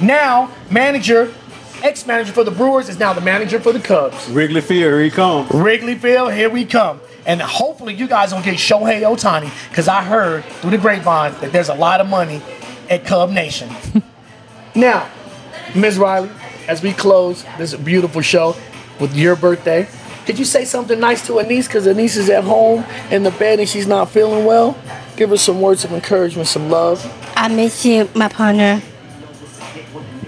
[0.00, 1.32] Now, manager,
[1.84, 4.28] ex-manager for the Brewers is now the manager for the Cubs.
[4.30, 5.50] Wrigley Field, here he comes.
[5.52, 6.98] Wrigley Field, here we come.
[7.26, 11.52] And hopefully you guys will get Shohei Ohtani because I heard through the grapevine that
[11.52, 12.40] there's a lot of money
[12.88, 13.68] at Cub Nation.
[14.74, 15.08] now,
[15.76, 15.98] Ms.
[15.98, 16.30] Riley,
[16.68, 18.56] as we close this beautiful show
[18.98, 19.86] with your birthday,
[20.24, 23.60] could you say something nice to Anise because Anise is at home in the bed
[23.60, 24.74] and she's not feeling well?
[25.16, 27.04] Give her some words of encouragement, some love.
[27.36, 28.80] I miss you, my partner.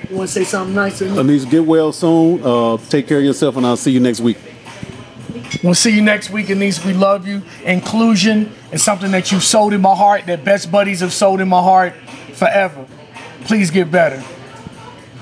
[0.08, 1.18] You want to say something nice to Anise?
[1.18, 2.40] Anise, get well soon.
[2.44, 4.38] Uh, take care of yourself, and I'll see you next week.
[5.62, 6.84] We'll see you next week, Anise.
[6.84, 7.42] We love you.
[7.64, 11.48] Inclusion is something that you've sold in my heart, that best buddies have sold in
[11.48, 11.94] my heart
[12.34, 12.86] forever.
[13.44, 14.22] Please get better.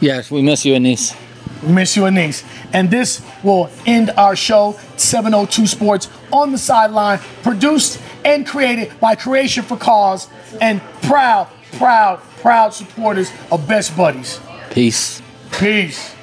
[0.00, 1.14] yes, we miss you, Anise.
[1.62, 2.44] We miss you, Anise.
[2.72, 9.14] And this will end our show, 702 Sports on the sideline, produced and created by
[9.14, 10.28] Creation for Cause
[10.60, 14.40] and proud, proud, proud supporters of Best Buddies.
[14.74, 15.22] Peace.
[15.52, 16.16] Peace.